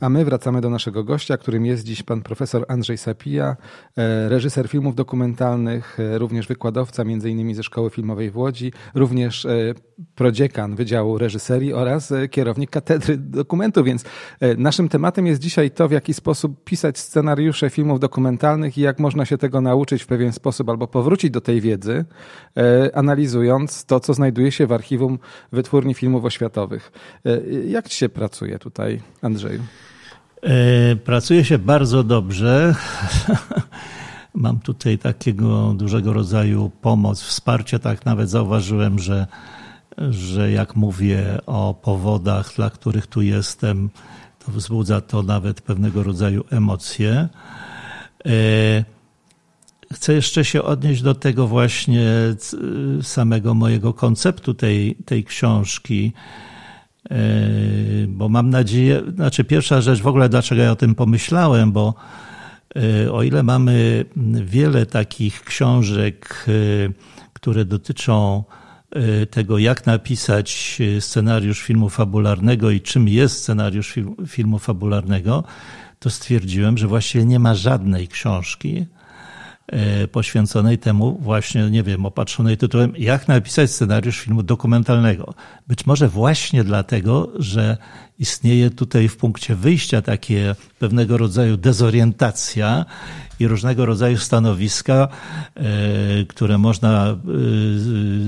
A 0.01 0.09
my 0.09 0.25
wracamy 0.25 0.61
do 0.61 0.69
naszego 0.69 1.03
gościa, 1.03 1.37
którym 1.37 1.65
jest 1.65 1.83
dziś 1.83 2.03
pan 2.03 2.21
profesor 2.21 2.65
Andrzej 2.67 2.97
Sapija, 2.97 3.57
e, 3.97 4.29
reżyser 4.29 4.67
filmów 4.67 4.95
dokumentalnych, 4.95 5.99
e, 5.99 6.17
również 6.17 6.47
wykładowca 6.47 7.03
między 7.03 7.29
innymi 7.29 7.55
ze 7.55 7.63
Szkoły 7.63 7.89
Filmowej 7.89 8.31
w 8.31 8.37
Łodzi, 8.37 8.73
również 8.95 9.45
e, 9.45 9.73
prodziekan 10.15 10.75
Wydziału 10.75 11.17
Reżyserii 11.17 11.73
oraz 11.73 12.13
kierownik 12.31 12.69
Katedry 12.69 13.17
Dokumentu, 13.17 13.83
więc 13.83 14.03
naszym 14.57 14.89
tematem 14.89 15.27
jest 15.27 15.41
dzisiaj 15.41 15.71
to, 15.71 15.87
w 15.87 15.91
jaki 15.91 16.13
sposób 16.13 16.63
pisać 16.63 16.99
scenariusze 16.99 17.69
filmów 17.69 17.99
dokumentalnych 17.99 18.77
i 18.77 18.81
jak 18.81 18.99
można 18.99 19.25
się 19.25 19.37
tego 19.37 19.61
nauczyć 19.61 20.03
w 20.03 20.07
pewien 20.07 20.33
sposób 20.33 20.69
albo 20.69 20.87
powrócić 20.87 21.31
do 21.31 21.41
tej 21.41 21.61
wiedzy, 21.61 22.05
analizując 22.93 23.85
to, 23.85 23.99
co 23.99 24.13
znajduje 24.13 24.51
się 24.51 24.67
w 24.67 24.71
archiwum 24.71 25.19
Wytwórni 25.51 25.93
Filmów 25.93 26.25
Oświatowych. 26.25 26.91
Jak 27.67 27.89
ci 27.89 27.97
się 27.97 28.09
pracuje 28.09 28.59
tutaj, 28.59 29.01
Andrzeju? 29.21 29.61
E, 30.43 30.95
pracuje 30.95 31.45
się 31.45 31.57
bardzo 31.57 32.03
dobrze. 32.03 32.75
Mam 34.33 34.59
tutaj 34.59 34.97
takiego 34.97 35.73
dużego 35.73 36.13
rodzaju 36.13 36.71
pomoc, 36.81 37.21
wsparcie. 37.21 37.79
Tak 37.79 38.05
nawet 38.05 38.29
zauważyłem, 38.29 38.99
że, 38.99 39.27
że 40.09 40.51
jak 40.51 40.75
mówię 40.75 41.39
o 41.45 41.73
powodach, 41.73 42.53
dla 42.55 42.69
których 42.69 43.07
tu 43.07 43.21
jestem, 43.21 43.89
to 44.45 44.51
wzbudza 44.51 45.01
to 45.01 45.23
nawet 45.23 45.61
pewnego 45.61 46.03
rodzaju 46.03 46.43
emocje. 46.49 47.29
E, 48.25 48.83
chcę 49.93 50.13
jeszcze 50.13 50.45
się 50.45 50.63
odnieść 50.63 51.01
do 51.01 51.15
tego 51.15 51.47
właśnie 51.47 52.09
samego 53.01 53.53
mojego 53.53 53.93
konceptu 53.93 54.53
tej, 54.53 54.95
tej 54.95 55.23
książki. 55.23 56.13
Yy, 57.11 58.07
bo 58.07 58.29
mam 58.29 58.49
nadzieję, 58.49 59.01
znaczy 59.15 59.43
pierwsza 59.43 59.81
rzecz 59.81 60.01
w 60.01 60.07
ogóle, 60.07 60.29
dlaczego 60.29 60.61
ja 60.61 60.71
o 60.71 60.75
tym 60.75 60.95
pomyślałem, 60.95 61.71
bo 61.71 61.93
yy, 62.75 63.11
o 63.11 63.23
ile 63.23 63.43
mamy 63.43 64.05
wiele 64.43 64.85
takich 64.85 65.43
książek, 65.43 66.45
yy, 66.47 66.93
które 67.33 67.65
dotyczą 67.65 68.43
tego, 69.29 69.57
jak 69.57 69.85
napisać 69.85 70.81
scenariusz 70.99 71.61
filmu 71.61 71.89
fabularnego 71.89 72.71
i 72.71 72.81
czym 72.81 73.07
jest 73.07 73.37
scenariusz 73.37 73.95
filmu 74.27 74.59
fabularnego, 74.59 75.43
to 75.99 76.09
stwierdziłem, 76.09 76.77
że 76.77 76.87
właściwie 76.87 77.25
nie 77.25 77.39
ma 77.39 77.55
żadnej 77.55 78.07
książki, 78.07 78.85
poświęconej 80.11 80.77
temu 80.77 81.17
właśnie, 81.21 81.69
nie 81.69 81.83
wiem, 81.83 82.05
opatrzonej 82.05 82.57
tytułem 82.57 82.93
Jak 82.97 83.27
napisać 83.27 83.71
scenariusz 83.71 84.19
filmu 84.19 84.43
dokumentalnego. 84.43 85.33
Być 85.67 85.85
może 85.85 86.07
właśnie 86.07 86.63
dlatego, 86.63 87.31
że 87.35 87.77
istnieje 88.19 88.69
tutaj 88.69 89.07
w 89.07 89.17
punkcie 89.17 89.55
wyjścia 89.55 90.01
takie 90.01 90.55
pewnego 90.79 91.17
rodzaju 91.17 91.57
dezorientacja 91.57 92.85
i 93.39 93.47
różnego 93.47 93.85
rodzaju 93.85 94.17
stanowiska, 94.17 95.07
e, 95.55 95.63
które 96.25 96.57
można 96.57 97.07
e, 97.09 97.15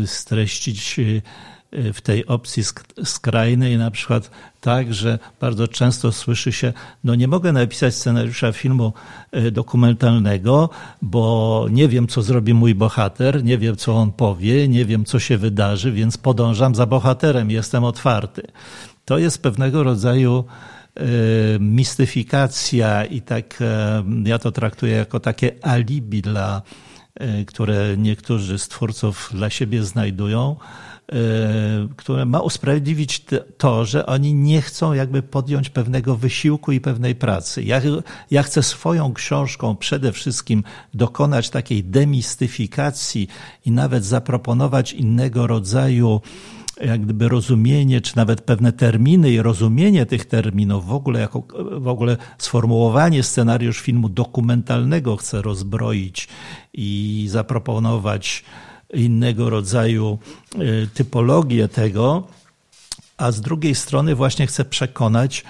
streścić 0.08 1.00
w 1.94 2.02
tej 2.02 2.26
opcji 2.26 2.64
skrajnej, 3.04 3.78
na 3.78 3.92
przykład 3.92 4.32
tak, 4.62 4.94
że 4.94 5.20
bardzo 5.42 5.68
często 5.68 6.12
słyszy 6.12 6.52
się, 6.52 6.74
no 7.04 7.16
nie 7.16 7.28
mogę 7.28 7.52
napisać 7.52 7.96
scenariusza 7.96 8.52
filmu 8.52 8.94
e, 9.32 9.52
dokumentalnego, 9.52 10.70
bo 11.02 11.68
nie 11.72 11.88
wiem, 11.88 12.08
co 12.08 12.22
zrobi 12.22 12.54
mój 12.54 12.76
bohater, 12.76 13.44
nie 13.44 13.58
wiem, 13.58 13.76
co 13.76 13.96
on 13.96 14.12
powie, 14.12 14.68
nie 14.68 14.86
wiem, 14.86 15.06
co 15.06 15.20
się 15.20 15.38
wydarzy, 15.38 15.92
więc 15.92 16.18
podążam 16.18 16.76
za 16.76 16.86
bohaterem, 16.86 17.52
jestem 17.52 17.84
otwarty. 17.84 18.48
To 19.06 19.18
jest 19.18 19.42
pewnego 19.42 19.84
rodzaju 19.84 20.44
e, 20.96 21.04
mistyfikacja 21.60 23.06
i 23.06 23.22
tak 23.22 23.62
e, 23.62 24.04
ja 24.26 24.40
to 24.40 24.52
traktuję 24.52 24.96
jako 24.96 25.20
takie 25.20 25.52
alibi 25.62 26.22
dla, 26.22 26.62
które 27.48 27.98
niektórzy 27.98 28.60
z 28.60 28.68
twórców 28.68 29.30
dla 29.34 29.50
siebie 29.50 29.84
znajdują, 29.84 30.56
które 31.98 32.26
ma 32.26 32.40
usprawiedliwić 32.40 33.26
to, 33.58 33.86
że 33.86 34.06
oni 34.06 34.34
nie 34.34 34.62
chcą 34.62 34.94
jakby 34.94 35.22
podjąć 35.22 35.70
pewnego 35.70 36.16
wysiłku 36.16 36.72
i 36.72 36.80
pewnej 36.80 37.16
pracy. 37.16 37.64
Ja, 37.64 37.82
ja 38.32 38.44
chcę 38.44 38.64
swoją 38.64 39.14
książką 39.14 39.76
przede 39.76 40.12
wszystkim 40.12 40.64
dokonać 40.94 41.50
takiej 41.50 41.84
demistyfikacji 41.84 43.28
i 43.66 43.72
nawet 43.72 44.06
zaproponować 44.06 44.94
innego 44.94 45.48
rodzaju 45.48 46.22
jak 46.82 47.02
gdyby 47.02 47.30
rozumienie, 47.30 48.02
czy 48.02 48.18
nawet 48.18 48.42
pewne 48.42 48.72
terminy 48.72 49.32
i 49.32 49.42
rozumienie 49.42 50.06
tych 50.06 50.26
terminów, 50.26 50.86
w 50.86 50.94
ogóle, 50.94 51.20
jako, 51.20 51.44
w 51.80 51.88
ogóle 51.88 52.18
sformułowanie 52.38 53.24
scenariusz 53.24 53.80
filmu 53.82 54.10
dokumentalnego 54.10 55.16
chcę 55.16 55.42
rozbroić 55.42 56.28
i 56.74 57.26
zaproponować 57.30 58.44
innego 58.94 59.50
rodzaju 59.50 60.20
e, 60.56 60.58
typologię 60.88 61.68
tego, 61.68 62.28
a 63.18 63.32
z 63.32 63.42
drugiej 63.42 63.76
strony 63.76 64.16
właśnie 64.16 64.48
chcę 64.48 64.66
przekonać 64.66 65.44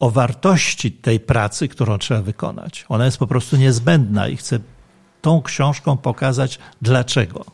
o 0.00 0.10
wartości 0.10 0.92
tej 0.92 1.20
pracy, 1.20 1.68
którą 1.68 1.98
trzeba 1.98 2.22
wykonać. 2.22 2.84
Ona 2.88 3.04
jest 3.04 3.18
po 3.18 3.26
prostu 3.26 3.56
niezbędna 3.56 4.28
i 4.28 4.36
chcę 4.36 4.58
tą 5.20 5.42
książką 5.42 5.96
pokazać 5.96 6.58
dlaczego. 6.82 7.44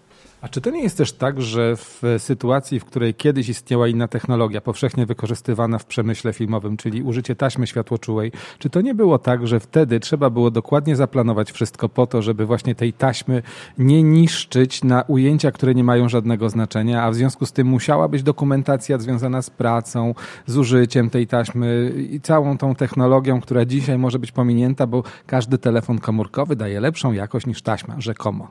A 0.41 0.49
czy 0.49 0.61
to 0.61 0.71
nie 0.71 0.83
jest 0.83 0.99
też 0.99 1.13
tak, 1.13 1.43
że 1.43 1.77
w 1.77 2.03
sytuacji, 2.19 2.81
w 2.81 2.85
której 2.85 3.15
kiedyś 3.15 3.49
istniała 3.49 3.89
inna 3.89 4.09
technologia, 4.09 4.61
powszechnie 4.61 5.07
wykorzystywana 5.07 5.79
w 5.79 5.85
przemyśle 5.85 6.33
filmowym, 6.33 6.77
czyli 6.77 7.03
użycie 7.03 7.37
taśmy 7.37 7.67
światłoczułej, 7.67 8.33
czy 8.59 8.71
to 8.71 8.81
nie 8.81 8.95
było 8.95 9.19
tak, 9.19 9.47
że 9.47 9.61
wtedy 9.61 10.01
trzeba 10.01 10.31
było 10.31 10.51
dokładnie 10.51 10.97
zaplanować 10.97 11.53
wszystko 11.53 11.89
po 11.89 12.07
to, 12.07 12.23
żeby 12.23 12.47
właśnie 12.47 12.75
tej 12.75 12.93
taśmy 12.93 13.43
nie 13.79 14.03
niszczyć 14.03 14.85
na 14.85 15.03
ujęcia, 15.03 15.53
które 15.53 15.75
nie 15.75 15.85
mają 15.85 16.09
żadnego 16.09 16.51
znaczenia, 16.51 17.03
a 17.03 17.11
w 17.11 17.15
związku 17.15 17.47
z 17.47 17.53
tym 17.53 17.67
musiała 17.67 18.09
być 18.09 18.23
dokumentacja 18.23 18.99
związana 18.99 19.43
z 19.43 19.51
pracą, 19.51 20.15
z 20.47 20.57
użyciem 20.57 21.11
tej 21.11 21.27
taśmy 21.27 21.93
i 22.11 22.21
całą 22.21 22.59
tą 22.59 22.75
technologią, 22.75 23.41
która 23.41 23.65
dzisiaj 23.65 23.99
może 23.99 24.19
być 24.19 24.33
pominięta, 24.33 24.87
bo 24.87 25.03
każdy 25.27 25.59
telefon 25.59 25.99
komórkowy 25.99 26.57
daje 26.57 26.81
lepszą 26.81 27.13
jakość 27.13 27.47
niż 27.47 27.63
taśma, 27.63 27.95
rzekomo. 27.99 28.49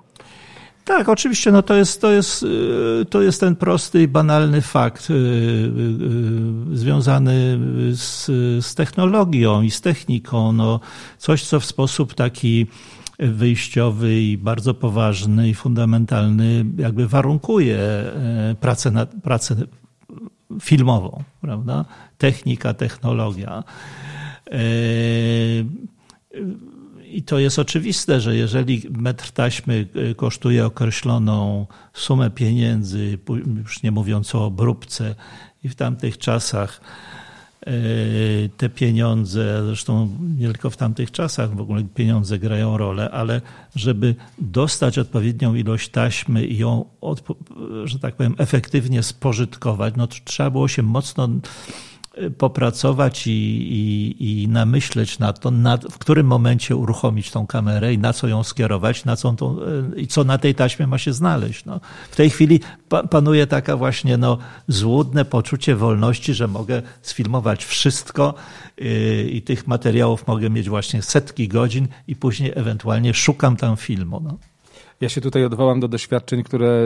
Tak, 0.88 1.10
oczywiście, 1.10 1.52
no 1.52 1.62
to 1.62 1.74
jest, 1.74 2.02
to 2.02 2.12
jest, 2.12 2.44
y, 2.44 3.06
to 3.10 3.22
jest 3.22 3.40
ten 3.40 3.56
prosty 3.56 4.04
i 4.04 4.08
banalny 4.08 4.62
fakt 4.62 5.10
y, 5.10 5.14
y, 5.14 6.78
związany 6.78 7.60
z, 7.94 8.26
z 8.66 8.76
technologią 8.76 9.62
i 9.62 9.72
z 9.72 9.82
techniką. 9.82 10.52
No, 10.52 10.80
coś, 11.18 11.44
co 11.44 11.60
w 11.60 11.66
sposób 11.66 12.14
taki 12.14 12.68
wyjściowy 13.20 14.22
i 14.22 14.38
bardzo 14.38 14.74
poważny 14.74 15.50
i 15.50 15.54
fundamentalny 15.54 16.66
jakby 16.78 17.08
warunkuje 17.08 17.80
pracę, 18.60 18.92
na, 18.92 19.06
pracę 19.06 19.56
filmową, 20.62 21.24
prawda? 21.42 21.86
Technika, 22.18 22.74
technologia. 22.74 23.64
I 27.12 27.24
to 27.24 27.40
jest 27.40 27.60
oczywiste, 27.60 28.22
że 28.22 28.36
jeżeli 28.36 28.82
metr 28.90 29.32
taśmy 29.32 29.88
e, 29.96 30.16
kosztuje 30.16 30.66
określoną 30.66 31.66
sumę 31.94 32.30
pieniędzy, 32.30 33.18
już 33.58 33.84
nie 33.84 33.92
mówiąc 33.92 34.36
o 34.36 34.46
obróbce, 34.46 35.16
i 35.64 35.70
w 35.70 35.76
tamtych 35.76 36.18
czasach 36.18 36.82
e, 37.62 37.72
te 38.58 38.70
pieniądze, 38.70 39.64
zresztą 39.66 40.18
nie 40.38 40.48
tylko 40.48 40.70
w 40.70 40.78
tamtych 40.78 41.12
czasach 41.12 41.56
w 41.56 41.62
ogóle 41.62 41.84
pieniądze 41.84 42.40
grają 42.40 42.78
rolę, 42.78 43.12
ale 43.12 43.42
żeby 43.76 44.16
dostać 44.40 44.98
odpowiednią 44.98 45.56
ilość 45.56 45.90
taśmy 45.90 46.46
i 46.46 46.58
ją, 46.58 46.86
że 47.84 48.00
tak 48.00 48.16
powiem, 48.16 48.36
efektywnie 48.38 49.04
spożytkować, 49.04 49.94
no 49.98 50.08
to 50.08 50.16
trzeba 50.24 50.50
było 50.50 50.68
się 50.68 50.84
mocno 50.84 51.30
popracować 52.38 53.28
i, 53.28 53.32
i, 53.32 54.44
i 54.44 54.48
namyśleć 54.48 55.20
na 55.20 55.34
to, 55.34 55.52
na, 55.52 55.78
w 55.78 55.98
którym 55.98 56.28
momencie 56.28 56.76
uruchomić 56.76 57.32
tą 57.32 57.48
kamerę 57.48 57.94
i 57.94 57.98
na 57.98 58.14
co 58.14 58.28
ją 58.28 58.44
skierować, 58.44 59.06
na 59.06 59.16
co 59.16 59.34
tą, 59.34 59.58
e, 59.62 60.00
i 60.00 60.08
co 60.08 60.24
na 60.24 60.38
tej 60.38 60.56
taśmie 60.56 60.88
ma 60.88 60.98
się 60.98 61.14
znaleźć. 61.14 61.66
No. 61.66 61.80
W 62.12 62.16
tej 62.16 62.30
chwili 62.30 62.60
panuje 63.10 63.48
taka 63.48 63.78
właśnie 63.78 64.18
no, 64.18 64.38
złudne 64.68 65.26
poczucie 65.26 65.76
wolności, 65.76 66.34
że 66.34 66.48
mogę 66.48 66.82
sfilmować 67.02 67.66
wszystko 67.66 68.34
yy, 68.78 69.24
i 69.24 69.42
tych 69.42 69.68
materiałów 69.68 70.28
mogę 70.28 70.50
mieć 70.50 70.70
właśnie 70.70 71.02
setki 71.02 71.48
godzin 71.48 71.88
i 72.08 72.16
później 72.16 72.52
ewentualnie 72.56 73.14
szukam 73.14 73.58
tam 73.58 73.78
filmu. 73.78 74.20
No. 74.24 74.38
Ja 75.02 75.10
się 75.10 75.22
tutaj 75.22 75.46
odwołam 75.46 75.80
do 75.80 75.88
doświadczeń, 75.88 76.44
które 76.44 76.84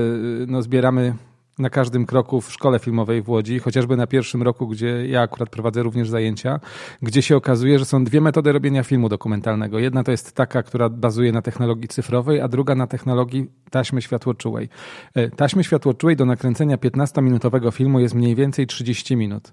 no, 0.48 0.62
zbieramy 0.62 1.16
na 1.62 1.70
każdym 1.70 2.06
kroku 2.06 2.42
w 2.42 2.52
szkole 2.52 2.80
filmowej 2.80 3.22
w 3.22 3.30
Łodzi, 3.30 3.60
chociażby 3.60 3.98
na 3.98 4.08
pierwszym 4.08 4.44
roku, 4.44 4.68
gdzie 4.68 5.08
ja 5.08 5.22
akurat 5.22 5.50
prowadzę 5.50 5.84
również 5.84 6.10
zajęcia, 6.10 6.60
gdzie 7.02 7.22
się 7.22 7.36
okazuje, 7.36 7.80
że 7.80 7.86
są 7.86 8.04
dwie 8.04 8.22
metody 8.22 8.52
robienia 8.52 8.84
filmu 8.84 9.10
dokumentalnego. 9.10 9.80
Jedna 9.80 10.04
to 10.04 10.12
jest 10.12 10.36
taka, 10.36 10.64
która 10.64 10.90
bazuje 10.90 11.32
na 11.32 11.42
technologii 11.42 11.88
cyfrowej, 11.88 12.42
a 12.42 12.48
druga 12.48 12.76
na 12.76 12.88
technologii 12.88 13.48
taśmy 13.70 14.02
światłoczułej. 14.02 14.70
E, 15.16 15.30
taśmy 15.30 15.64
światłoczułej 15.64 16.16
do 16.16 16.26
nakręcenia 16.26 16.78
15-minutowego 16.78 17.72
filmu 17.72 18.00
jest 18.00 18.16
mniej 18.16 18.36
więcej 18.36 18.68
30 18.68 19.16
minut. 19.16 19.52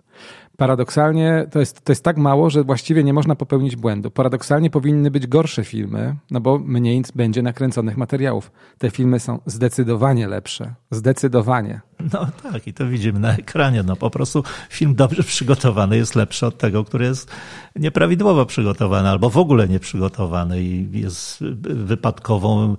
Paradoksalnie 0.57 1.47
to 1.51 1.61
jest, 1.61 1.85
to 1.85 1.93
jest 1.93 2.05
tak 2.05 2.17
mało, 2.17 2.51
że 2.51 2.65
właściwie 2.65 3.05
nie 3.05 3.13
można 3.13 3.35
popełnić 3.35 3.77
błędu. 3.77 4.11
Paradoksalnie 4.11 4.71
powinny 4.71 5.11
być 5.11 5.27
gorsze 5.27 5.65
filmy, 5.65 6.17
no 6.31 6.41
bo 6.41 6.59
mniej 6.59 7.03
będzie 7.15 7.43
nakręconych 7.43 7.97
materiałów. 7.97 8.53
Te 8.79 8.91
filmy 8.91 9.21
są 9.21 9.39
zdecydowanie 9.47 10.29
lepsze. 10.29 10.75
Zdecydowanie. 10.91 11.81
No 12.13 12.27
tak, 12.43 12.67
i 12.67 12.73
to 12.73 12.89
widzimy 12.89 13.21
na 13.21 13.37
ekranie. 13.37 13.83
No 13.83 13.97
po 13.97 14.11
prostu 14.11 14.45
film 14.71 14.95
dobrze 14.95 15.23
przygotowany 15.23 15.97
jest 15.97 16.15
lepszy 16.15 16.47
od 16.47 16.59
tego, 16.59 16.85
który 16.85 17.05
jest 17.05 17.31
nieprawidłowo 17.77 18.47
przygotowany 18.47 19.09
albo 19.09 19.31
w 19.31 19.39
ogóle 19.39 19.69
nieprzygotowany 19.69 20.63
i 20.63 21.01
jest 21.01 21.41
wypadkową 21.65 22.77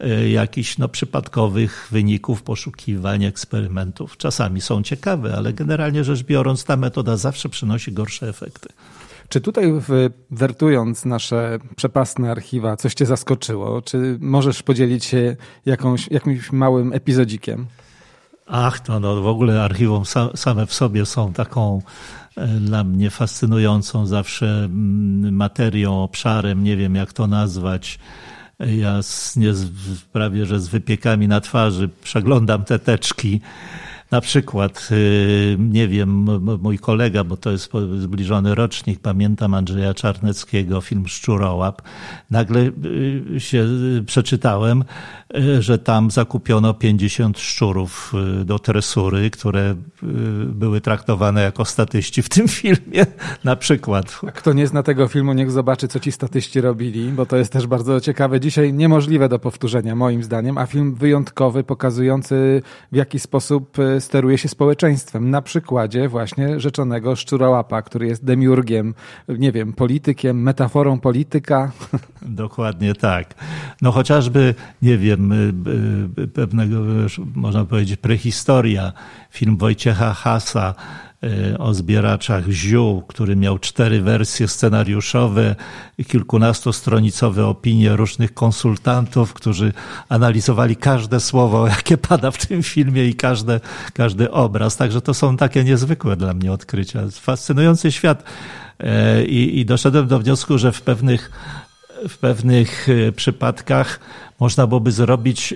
e, 0.00 0.28
jakichś 0.28 0.78
no, 0.78 0.88
przypadkowych 0.88 1.88
wyników 1.90 2.42
poszukiwań, 2.42 3.24
eksperymentów. 3.24 4.16
Czasami 4.16 4.60
są 4.60 4.82
ciekawe, 4.82 5.34
ale 5.36 5.52
generalnie 5.52 6.04
rzecz 6.04 6.22
biorąc 6.22 6.64
ta 6.64 6.76
metoda 6.76 7.16
zawsze 7.16 7.48
przynosi 7.48 7.92
gorsze 7.92 8.28
efekty. 8.28 8.68
Czy 9.28 9.40
tutaj 9.40 9.72
wertując 10.30 11.04
nasze 11.04 11.58
przepastne 11.76 12.30
archiwa 12.30 12.76
coś 12.76 12.94
cię 12.94 13.06
zaskoczyło? 13.06 13.82
Czy 13.82 14.18
możesz 14.20 14.62
podzielić 14.62 15.04
się 15.04 15.36
jakąś, 15.66 16.08
jakimś 16.10 16.52
małym 16.52 16.92
epizodzikiem? 16.92 17.66
Ach, 18.46 18.80
to 18.80 19.00
no, 19.00 19.22
w 19.22 19.26
ogóle 19.26 19.62
archiwum 19.62 20.04
same 20.34 20.66
w 20.66 20.74
sobie 20.74 21.06
są 21.06 21.32
taką 21.32 21.82
e, 22.36 22.46
dla 22.46 22.84
mnie 22.84 23.10
fascynującą 23.10 24.06
zawsze 24.06 24.46
mm, 24.46 25.34
materią, 25.34 26.02
obszarem, 26.02 26.64
nie 26.64 26.76
wiem 26.76 26.94
jak 26.94 27.12
to 27.12 27.26
nazwać. 27.26 27.98
Ja 28.58 29.02
z, 29.02 29.36
nie, 29.36 29.52
prawie 30.12 30.46
że 30.46 30.60
z 30.60 30.68
wypiekami 30.68 31.28
na 31.28 31.40
twarzy 31.40 31.88
przeglądam 32.02 32.64
te 32.64 32.78
teczki 32.78 33.40
na 34.12 34.20
przykład, 34.20 34.88
y, 34.92 35.56
nie 35.58 35.88
wiem, 35.88 36.26
mój 36.62 36.78
kolega, 36.78 37.24
bo 37.24 37.36
to 37.36 37.50
jest 37.50 37.72
zbliżony 37.98 38.54
rocznik, 38.54 39.00
pamiętam 39.00 39.54
Andrzeja 39.54 39.94
Czarneckiego, 39.94 40.80
film 40.80 41.08
Szczurołap. 41.08 41.82
Nagle 42.30 42.60
y, 42.60 43.40
się 43.40 43.66
y, 43.98 44.04
przeczytałem, 44.06 44.84
że 45.58 45.78
tam 45.78 46.10
zakupiono 46.10 46.74
50 46.74 47.38
szczurów 47.38 48.12
do 48.44 48.58
tresury, 48.58 49.30
które 49.30 49.74
były 50.46 50.80
traktowane 50.80 51.42
jako 51.42 51.64
statyści 51.64 52.22
w 52.22 52.28
tym 52.28 52.48
filmie, 52.58 53.06
na 53.44 53.56
przykład. 53.56 54.20
A 54.28 54.30
kto 54.30 54.52
nie 54.52 54.66
zna 54.66 54.82
tego 54.82 55.08
filmu, 55.08 55.32
niech 55.32 55.50
zobaczy, 55.50 55.88
co 55.88 56.00
ci 56.00 56.12
statyści 56.12 56.60
robili, 56.60 57.12
bo 57.12 57.26
to 57.26 57.36
jest 57.36 57.52
też 57.52 57.66
bardzo 57.66 58.00
ciekawe. 58.00 58.40
Dzisiaj 58.40 58.72
niemożliwe 58.72 59.28
do 59.28 59.38
powtórzenia, 59.38 59.96
moim 59.96 60.22
zdaniem, 60.22 60.58
a 60.58 60.66
film 60.66 60.94
wyjątkowy, 60.94 61.64
pokazujący 61.64 62.62
w 62.92 62.96
jaki 62.96 63.18
sposób 63.18 63.78
steruje 64.02 64.38
się 64.38 64.48
społeczeństwem. 64.48 65.30
Na 65.30 65.42
przykładzie 65.42 66.08
właśnie 66.08 66.60
rzeczonego 66.60 67.16
szczurołapa, 67.16 67.82
który 67.82 68.06
jest 68.06 68.24
demiurgiem, 68.24 68.94
nie 69.28 69.52
wiem, 69.52 69.72
politykiem, 69.72 70.42
metaforą 70.42 71.00
polityka. 71.00 71.72
Dokładnie 72.22 72.94
tak. 72.94 73.34
No 73.82 73.92
chociażby, 73.92 74.54
nie 74.82 74.98
wiem, 74.98 75.32
y, 75.32 75.52
y, 76.22 76.28
pewnego, 76.28 76.76
można 77.34 77.64
powiedzieć, 77.64 77.96
prehistoria, 77.96 78.92
film 79.30 79.56
Wojciecha 79.56 80.14
Hasa, 80.14 80.74
Y, 80.74 81.11
o 81.58 81.74
zbieraczach 81.74 82.50
ziół, 82.50 83.02
który 83.02 83.36
miał 83.36 83.58
cztery 83.58 84.00
wersje 84.00 84.48
scenariuszowe 84.48 85.56
kilkunastostronicowe 86.08 87.46
opinie 87.46 87.96
różnych 87.96 88.34
konsultantów, 88.34 89.34
którzy 89.34 89.72
analizowali 90.08 90.76
każde 90.76 91.20
słowo, 91.20 91.66
jakie 91.76 91.96
pada 91.96 92.30
w 92.30 92.46
tym 92.46 92.62
filmie 92.62 93.08
i 93.08 93.14
każde, 93.14 93.60
każdy 93.94 94.30
obraz. 94.30 94.76
Także 94.76 95.00
to 95.00 95.14
są 95.14 95.36
takie 95.36 95.64
niezwykłe 95.64 96.16
dla 96.16 96.34
mnie 96.34 96.52
odkrycia. 96.52 97.00
Fascynujący 97.10 97.92
świat. 97.92 98.24
Y, 98.80 99.24
I, 99.24 99.60
i 99.60 99.66
doszedłem 99.66 100.08
do 100.08 100.18
wniosku, 100.18 100.58
że 100.58 100.72
w 100.72 100.82
pewnych 100.82 101.30
w 102.08 102.18
pewnych 102.18 102.88
y, 102.88 103.12
przypadkach 103.16 104.00
można 104.40 104.66
byłoby 104.66 104.92
zrobić 104.92 105.54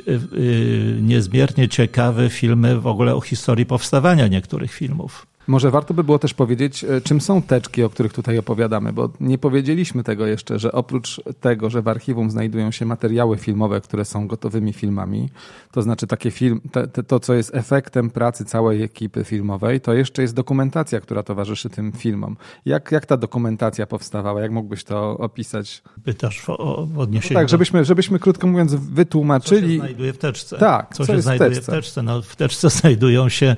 niezmiernie 1.01 1.69
ciekawe 1.69 2.31
filmy 2.31 2.81
w 2.81 2.87
ogóle 2.87 3.15
o 3.15 3.21
historii 3.21 3.67
powstawania 3.67 4.29
niektórych 4.29 4.73
filmów. 4.73 5.27
Może 5.47 5.71
warto 5.71 5.95
by 5.95 6.05
było 6.05 6.19
też 6.19 6.35
powiedzieć, 6.35 6.85
e, 6.85 7.01
czym 7.01 7.21
są 7.21 7.43
teczki, 7.43 7.83
o 7.83 7.91
których 7.91 8.13
tutaj 8.13 8.39
opowiadamy, 8.39 8.93
bo 8.93 9.11
nie 9.21 9.39
powiedzieliśmy 9.39 10.05
tego 10.05 10.27
jeszcze, 10.27 10.59
że 10.59 10.73
oprócz 10.73 11.21
tego, 11.41 11.71
że 11.71 11.83
w 11.83 11.89
archiwum 11.89 12.31
znajdują 12.31 12.71
się 12.71 12.87
materiały 12.87 13.37
filmowe, 13.37 13.81
które 13.81 14.05
są 14.05 14.27
gotowymi 14.27 14.73
filmami, 14.73 15.29
to 15.73 15.83
znaczy 15.83 16.07
takie 16.07 16.31
film, 16.31 16.61
te, 16.73 17.03
to, 17.03 17.21
co 17.21 17.35
jest 17.35 17.55
efektem 17.55 18.11
pracy 18.11 18.45
całej 18.45 18.83
ekipy 18.83 19.25
filmowej, 19.25 19.81
to 19.81 19.95
jeszcze 19.95 20.23
jest 20.23 20.35
dokumentacja, 20.35 21.01
która 21.01 21.23
towarzyszy 21.23 21.71
tym 21.71 21.93
filmom. 21.93 22.37
Jak, 22.65 22.93
jak 22.93 23.07
ta 23.07 23.17
dokumentacja 23.17 23.87
powstawała? 23.87 24.41
Jak 24.41 24.51
mógłbyś 24.51 24.85
to 24.85 25.19
opisać? 25.19 25.83
Pytasz 26.05 26.49
o, 26.49 26.59
o 26.59 26.89
odniesienie 26.97 27.35
no 27.35 27.41
tak, 27.41 27.49
żebyśmy, 27.49 27.85
żebyśmy 27.85 28.19
krótko 28.19 28.47
mówiąc 28.47 28.75
wytłumaczyli. 28.75 29.61
Co 29.61 29.73
się 29.73 29.79
znajduje 29.79 30.13
w 30.13 30.19
teczce? 30.19 30.59
Tak, 30.59 30.95
co, 30.95 31.07
co 31.07 31.15
się 31.15 31.23
znajduje 31.23 31.51
w 31.51 31.55
teczce? 31.55 31.73
w 31.73 31.75
teczce? 31.75 32.03
No, 32.03 32.23
w 32.23 32.37
teczce 32.37 32.71
znajdują 32.81 33.29
się 33.29 33.57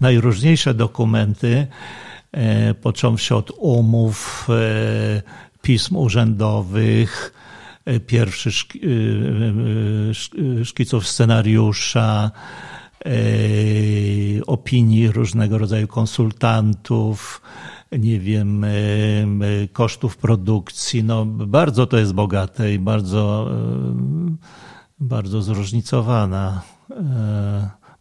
najróżniejsze 0.00 0.74
dokumenty, 0.74 1.29
dokumenty, 1.30 1.66
e, 2.32 2.74
począwszy 2.74 3.34
od 3.36 3.50
umów, 3.58 4.48
e, 4.50 5.22
pism 5.62 5.96
urzędowych, 5.96 7.32
pierwszy 8.06 8.50
szkiców 10.64 11.08
scenariusza, 11.08 12.30
opinii 14.46 15.12
różnego 15.12 15.58
rodzaju 15.58 15.86
konsultantów, 15.88 17.42
nie 17.92 18.20
wiem, 18.20 18.66
kosztów 19.72 20.16
produkcji. 20.16 21.04
No, 21.04 21.24
bardzo 21.26 21.86
to 21.86 21.98
jest 21.98 22.12
bogate 22.12 22.74
i 22.74 22.78
bardzo, 22.78 23.50
bardzo 25.00 25.42
zróżnicowana 25.42 26.62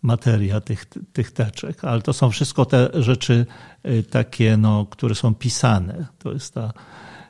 materia 0.02 0.62
tych, 0.62 0.86
tych 1.14 1.32
teczek, 1.32 1.84
ale 1.84 2.02
to 2.02 2.14
są 2.14 2.30
wszystko 2.30 2.66
te 2.66 2.90
rzeczy 2.94 3.46
y, 3.86 4.04
takie, 4.04 4.58
no, 4.58 4.86
które 4.90 5.16
są 5.16 5.36
pisane. 5.36 6.08
To 6.20 6.32
jest 6.34 6.54
ta, 6.54 6.74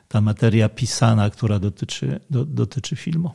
ta 0.08 0.20
materia 0.20 0.68
pisana, 0.68 1.30
która 1.30 1.58
dotyczy, 1.58 2.20
do, 2.30 2.44
dotyczy 2.44 2.96
filmu. 2.96 3.30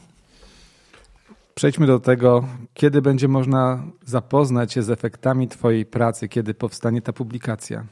Przejdźmy 1.55 1.87
do 1.87 1.99
tego, 1.99 2.47
kiedy 2.73 3.01
będzie 3.01 3.27
można 3.27 3.83
zapoznać 4.05 4.73
się 4.73 4.83
z 4.83 4.89
efektami 4.89 5.47
Twojej 5.47 5.85
pracy, 5.85 6.27
kiedy 6.27 6.53
powstanie 6.53 7.01
ta 7.01 7.13
publikacja. 7.13 7.85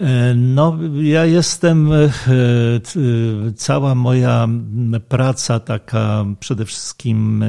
E, 0.00 0.34
no, 0.34 0.78
ja 1.02 1.24
jestem, 1.24 1.92
e, 1.92 2.10
cała 3.56 3.94
moja 3.94 4.48
praca 5.08 5.60
taka 5.60 6.24
przede 6.40 6.64
wszystkim 6.64 7.42
e, 7.42 7.48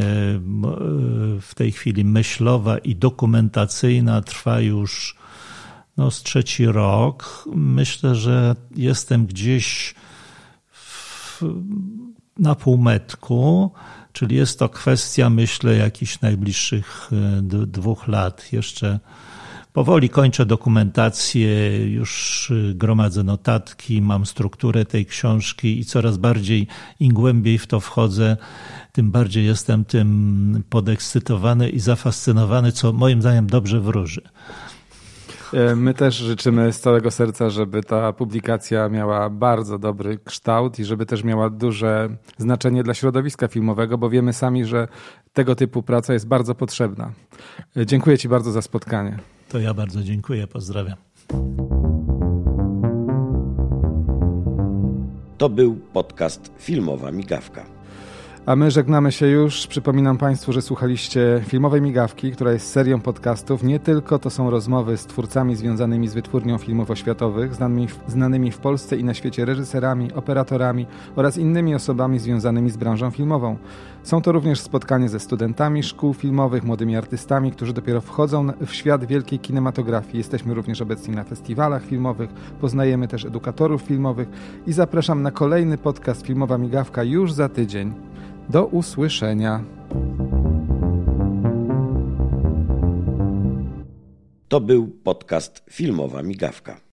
w 1.42 1.52
tej 1.56 1.72
chwili 1.72 2.06
myślowa 2.06 2.78
i 2.78 2.96
dokumentacyjna 2.96 4.22
trwa 4.22 4.60
już 4.60 5.16
no, 5.98 6.12
z 6.12 6.24
trzeci 6.24 6.66
rok. 6.66 7.46
Myślę, 7.56 8.16
że 8.16 8.56
jestem 8.76 9.26
gdzieś 9.26 9.96
w, 10.72 11.42
na 12.40 12.56
półmetku, 12.56 13.72
czyli 14.14 14.36
jest 14.36 14.60
to 14.60 14.70
kwestia, 14.70 15.30
myślę, 15.30 15.76
jakichś 15.76 16.22
najbliższych 16.22 17.12
dwóch 17.68 18.08
lat 18.08 18.54
jeszcze 18.54 19.00
Powoli 19.76 20.10
kończę 20.10 20.46
dokumentację, 20.46 21.86
już 21.88 22.50
y, 22.52 22.74
gromadzę 22.76 23.24
notatki, 23.24 24.02
mam 24.02 24.26
strukturę 24.26 24.86
tej 24.86 25.06
książki 25.06 25.80
i 25.80 25.86
coraz 25.86 26.18
bardziej, 26.18 26.68
im 27.00 27.14
głębiej 27.14 27.58
w 27.58 27.68
to 27.68 27.80
wchodzę, 27.80 28.38
tym 28.92 29.12
bardziej 29.12 29.46
jestem 29.46 29.86
tym 29.86 30.64
podekscytowany 30.70 31.70
i 31.70 31.80
zafascynowany, 31.80 32.72
co 32.72 32.94
moim 32.94 33.22
zdaniem 33.22 33.48
dobrze 33.48 33.80
wróży. 33.80 34.22
E, 35.54 35.76
my 35.76 35.94
też 35.94 36.16
życzymy 36.16 36.74
z 36.74 36.80
całego 36.80 37.12
serca, 37.12 37.50
żeby 37.50 37.84
ta 37.84 38.14
publikacja 38.14 38.90
miała 38.90 39.30
bardzo 39.30 39.80
dobry 39.80 40.20
kształt 40.26 40.80
i 40.80 40.86
żeby 40.86 41.06
też 41.06 41.24
miała 41.24 41.50
duże 41.50 42.10
znaczenie 42.38 42.84
dla 42.84 42.94
środowiska 42.94 43.48
filmowego, 43.48 43.98
bo 43.98 44.10
wiemy 44.10 44.34
sami, 44.34 44.66
że 44.66 44.88
tego 45.34 45.56
typu 45.56 45.84
praca 45.84 46.14
jest 46.14 46.28
bardzo 46.28 46.56
potrzebna. 46.56 47.12
E, 47.78 47.86
dziękuję 47.86 48.18
Ci 48.18 48.30
bardzo 48.30 48.52
za 48.52 48.62
spotkanie. 48.62 49.35
To 49.50 49.60
ja 49.60 49.74
bardzo 49.74 50.04
dziękuję, 50.04 50.48
pozdrawiam. 50.48 50.98
To 55.38 55.50
był 55.50 55.76
podcast 55.94 56.52
Filmowa 56.58 57.12
Migawka. 57.12 57.76
A 58.46 58.56
my 58.56 58.72
żegnamy 58.72 59.12
się 59.12 59.28
już. 59.28 59.68
Przypominam 59.68 60.18
Państwu, 60.18 60.54
że 60.54 60.62
słuchaliście 60.62 61.44
filmowej 61.48 61.82
migawki, 61.82 62.32
która 62.32 62.52
jest 62.52 62.72
serią 62.72 63.02
podcastów. 63.02 63.64
Nie 63.64 63.80
tylko 63.80 64.20
to 64.20 64.30
są 64.30 64.50
rozmowy 64.50 64.98
z 64.98 65.06
twórcami 65.06 65.56
związanymi 65.56 66.08
z 66.08 66.14
wytwórnią 66.14 66.58
filmów 66.58 66.92
oświatowych, 66.92 67.56
znanymi 67.56 67.88
w, 67.88 68.00
znanymi 68.08 68.52
w 68.52 68.58
Polsce 68.58 68.98
i 68.98 69.04
na 69.04 69.14
świecie 69.14 69.46
reżyserami, 69.46 70.14
operatorami 70.14 70.86
oraz 71.16 71.38
innymi 71.38 71.76
osobami 71.76 72.20
związanymi 72.20 72.70
z 72.70 72.78
branżą 72.78 73.12
filmową. 73.12 73.58
Są 74.06 74.22
to 74.22 74.32
również 74.32 74.60
spotkania 74.60 75.08
ze 75.08 75.20
studentami 75.20 75.84
szkół 75.84 76.14
filmowych, 76.14 76.64
młodymi 76.64 76.98
artystami, 76.98 77.52
którzy 77.52 77.74
dopiero 77.74 78.02
wchodzą 78.02 78.48
w 78.66 78.74
świat 78.74 79.06
wielkiej 79.06 79.40
kinematografii. 79.40 80.18
Jesteśmy 80.18 80.54
również 80.54 80.82
obecni 80.82 81.16
na 81.16 81.24
festiwalach 81.24 81.86
filmowych, 81.86 82.30
poznajemy 82.62 83.08
też 83.08 83.26
edukatorów 83.26 83.82
filmowych 83.82 84.28
i 84.68 84.74
zapraszam 84.74 85.22
na 85.22 85.32
kolejny 85.32 85.78
podcast 85.78 86.26
Filmowa 86.26 86.58
Migawka 86.58 87.04
już 87.04 87.34
za 87.34 87.50
tydzień. 87.50 87.94
Do 88.50 88.66
usłyszenia. 88.66 89.64
To 94.48 94.62
był 94.62 94.88
podcast 94.88 95.64
Filmowa 95.70 96.24
Migawka. 96.24 96.85